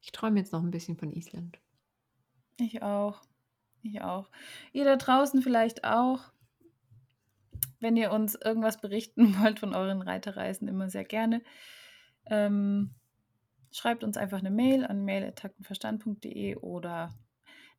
[0.00, 1.58] Ich träume jetzt noch ein bisschen von Island.
[2.58, 3.22] Ich auch.
[3.82, 4.28] Ich auch.
[4.72, 6.32] Ihr da draußen vielleicht auch.
[7.80, 11.42] Wenn ihr uns irgendwas berichten wollt von euren Reiterreisen, immer sehr gerne.
[12.26, 12.94] Ähm,
[13.70, 17.14] schreibt uns einfach eine Mail an mail.taktenverstand.de oder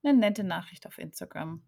[0.03, 1.61] eine nette Nachricht auf Instagram.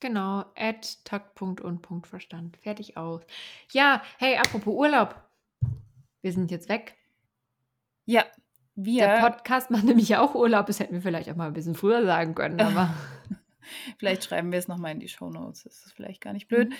[0.00, 2.56] Genau, at takt.und.verstand.
[2.56, 3.22] Fertig aus.
[3.70, 5.14] Ja, hey, apropos Urlaub.
[6.22, 6.96] Wir sind jetzt weg.
[8.04, 8.24] Ja,
[8.74, 9.06] wir.
[9.06, 10.66] Der Podcast macht nämlich auch Urlaub.
[10.66, 12.92] Das hätten wir vielleicht auch mal ein bisschen früher sagen können, aber.
[13.98, 15.64] vielleicht schreiben wir es nochmal in die Show Notes.
[15.64, 16.70] Das ist vielleicht gar nicht blöd.
[16.70, 16.74] Mhm.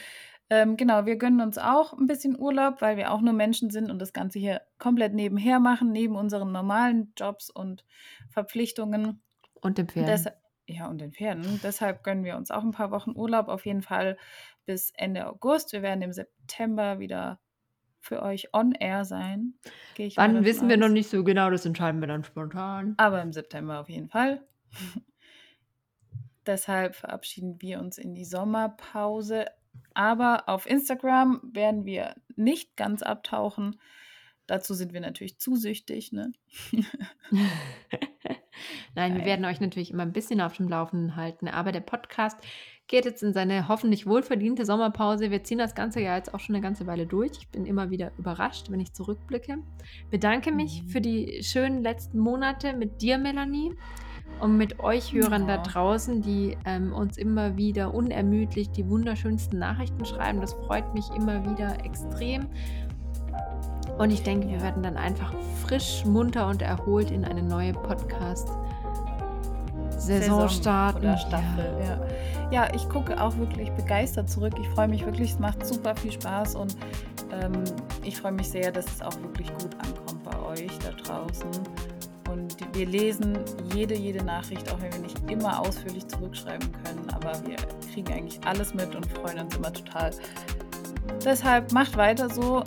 [0.50, 3.90] Ähm, genau, wir gönnen uns auch ein bisschen Urlaub, weil wir auch nur Menschen sind
[3.90, 7.86] und das Ganze hier komplett nebenher machen, neben unseren normalen Jobs und
[8.28, 9.22] Verpflichtungen.
[9.62, 10.10] Und den Pferden.
[10.10, 10.26] Des
[10.66, 11.60] ja, und den Pferden.
[11.62, 14.16] Deshalb gönnen wir uns auch ein paar Wochen Urlaub, auf jeden Fall
[14.64, 15.72] bis Ende August.
[15.72, 17.40] Wir werden im September wieder
[18.00, 19.54] für euch on air sein.
[20.16, 22.94] Wann wissen wir noch nicht so genau, das entscheiden wir dann spontan.
[22.98, 24.46] Aber im September auf jeden Fall.
[26.46, 29.46] Deshalb verabschieden wir uns in die Sommerpause.
[29.94, 33.78] Aber auf Instagram werden wir nicht ganz abtauchen.
[34.46, 36.12] Dazu sind wir natürlich zu süchtig.
[36.12, 36.32] Ne?
[38.94, 41.48] Nein, wir werden euch natürlich immer ein bisschen auf dem Laufenden halten.
[41.48, 42.38] Aber der Podcast
[42.88, 45.30] geht jetzt in seine hoffentlich wohlverdiente Sommerpause.
[45.30, 47.32] Wir ziehen das Ganze ja jetzt auch schon eine ganze Weile durch.
[47.38, 49.58] Ich bin immer wieder überrascht, wenn ich zurückblicke.
[50.10, 50.88] Bedanke mich mhm.
[50.88, 53.74] für die schönen letzten Monate mit dir, Melanie
[54.40, 55.56] und mit euch Hörern ja.
[55.56, 60.40] da draußen, die ähm, uns immer wieder unermüdlich die wunderschönsten Nachrichten schreiben.
[60.40, 62.46] Das freut mich immer wieder extrem.
[63.98, 65.32] Und ich denke, wir werden dann einfach
[65.64, 68.62] frisch, munter und erholt in eine neue Podcast-Saison
[69.98, 71.72] Saisonstart oder Staffel.
[71.80, 71.86] Ja.
[71.86, 72.66] ja.
[72.66, 74.54] ja, ich gucke auch wirklich begeistert zurück.
[74.60, 76.76] Ich freue mich wirklich, es macht super viel Spaß und
[77.32, 77.64] ähm,
[78.02, 81.50] ich freue mich sehr, dass es auch wirklich gut ankommt bei euch da draußen.
[82.72, 83.38] Wir lesen
[83.74, 87.56] jede, jede Nachricht, auch wenn wir nicht immer ausführlich zurückschreiben können, aber wir
[87.92, 90.10] kriegen eigentlich alles mit und freuen uns immer total.
[91.24, 92.62] Deshalb macht weiter so.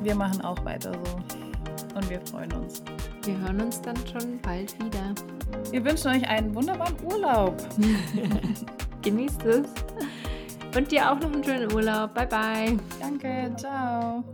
[0.00, 1.96] Wir machen auch weiter so.
[1.96, 2.82] Und wir freuen uns.
[3.24, 5.14] Wir hören uns dann schon bald wieder.
[5.70, 7.56] Wir wünschen euch einen wunderbaren Urlaub.
[9.02, 9.66] Genießt es.
[10.76, 12.14] Und dir auch noch einen schönen Urlaub.
[12.14, 12.78] Bye, bye.
[13.00, 13.52] Danke.
[13.56, 14.24] Ciao.